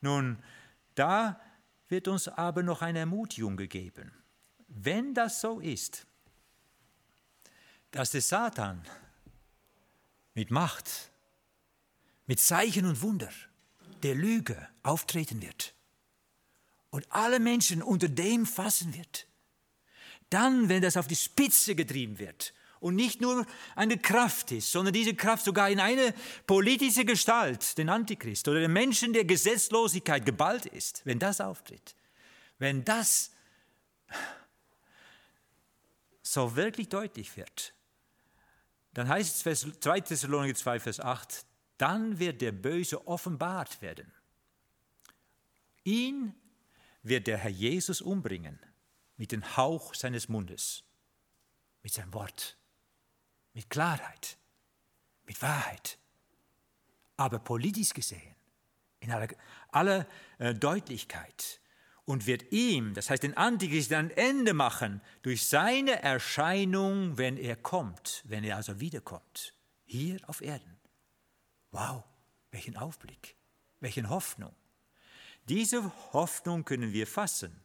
Nun, 0.00 0.42
da 0.94 1.40
wird 1.88 2.08
uns 2.08 2.28
aber 2.28 2.62
noch 2.62 2.82
eine 2.82 3.00
Ermutigung 3.00 3.56
gegeben. 3.56 4.12
Wenn 4.68 5.14
das 5.14 5.40
so 5.40 5.60
ist, 5.60 6.06
dass 7.90 8.12
der 8.12 8.22
Satan 8.22 8.82
mit 10.34 10.50
Macht, 10.50 11.09
mit 12.30 12.38
Zeichen 12.38 12.86
und 12.86 13.02
Wunder 13.02 13.28
der 14.04 14.14
Lüge 14.14 14.56
auftreten 14.84 15.42
wird 15.42 15.74
und 16.90 17.04
alle 17.10 17.40
Menschen 17.40 17.82
unter 17.82 18.08
dem 18.08 18.46
fassen 18.46 18.94
wird, 18.96 19.26
dann, 20.30 20.68
wenn 20.68 20.80
das 20.80 20.96
auf 20.96 21.08
die 21.08 21.16
Spitze 21.16 21.74
getrieben 21.74 22.20
wird 22.20 22.54
und 22.78 22.94
nicht 22.94 23.20
nur 23.20 23.44
eine 23.74 23.98
Kraft 23.98 24.52
ist, 24.52 24.70
sondern 24.70 24.94
diese 24.94 25.12
Kraft 25.12 25.44
sogar 25.44 25.70
in 25.70 25.80
eine 25.80 26.14
politische 26.46 27.04
Gestalt, 27.04 27.76
den 27.76 27.88
Antichrist 27.88 28.46
oder 28.46 28.60
den 28.60 28.72
Menschen 28.72 29.12
der 29.12 29.24
Gesetzlosigkeit 29.24 30.24
geballt 30.24 30.66
ist, 30.66 31.02
wenn 31.04 31.18
das 31.18 31.40
auftritt, 31.40 31.96
wenn 32.60 32.84
das 32.84 33.32
so 36.22 36.54
wirklich 36.54 36.88
deutlich 36.88 37.36
wird, 37.36 37.74
dann 38.94 39.08
heißt 39.08 39.44
es 39.44 39.66
2 39.80 40.00
Thessaloniker 40.02 40.54
2, 40.54 40.78
Vers 40.78 41.00
8, 41.00 41.44
dann 41.80 42.18
wird 42.18 42.40
der 42.40 42.52
Böse 42.52 43.06
offenbart 43.06 43.82
werden. 43.82 44.12
Ihn 45.84 46.34
wird 47.02 47.26
der 47.26 47.38
Herr 47.38 47.50
Jesus 47.50 48.00
umbringen 48.00 48.58
mit 49.16 49.32
dem 49.32 49.56
Hauch 49.56 49.94
seines 49.94 50.28
Mundes, 50.28 50.84
mit 51.82 51.92
seinem 51.92 52.12
Wort 52.12 52.58
mit 53.52 53.68
Klarheit, 53.70 54.38
mit 55.26 55.40
Wahrheit, 55.42 55.98
aber 57.16 57.38
politisch 57.38 57.92
gesehen, 57.92 58.34
in 59.00 59.10
aller, 59.10 59.28
aller 59.68 60.06
äh, 60.38 60.54
Deutlichkeit 60.54 61.60
und 62.04 62.26
wird 62.26 62.52
ihm, 62.52 62.94
das 62.94 63.10
heißt 63.10 63.22
den 63.22 63.36
Antichrist, 63.36 63.92
ein 63.92 64.10
Ende 64.10 64.54
machen 64.54 65.00
durch 65.22 65.46
seine 65.46 66.02
Erscheinung, 66.02 67.18
wenn 67.18 67.36
er 67.36 67.56
kommt, 67.56 68.22
wenn 68.26 68.44
er 68.44 68.56
also 68.56 68.80
wiederkommt, 68.80 69.54
hier 69.84 70.18
auf 70.28 70.40
Erden. 70.40 70.79
Wow, 71.72 72.02
welchen 72.50 72.76
Aufblick, 72.76 73.36
welche 73.78 74.08
Hoffnung. 74.08 74.54
Diese 75.48 75.92
Hoffnung 76.12 76.64
können 76.64 76.92
wir 76.92 77.06
fassen, 77.06 77.64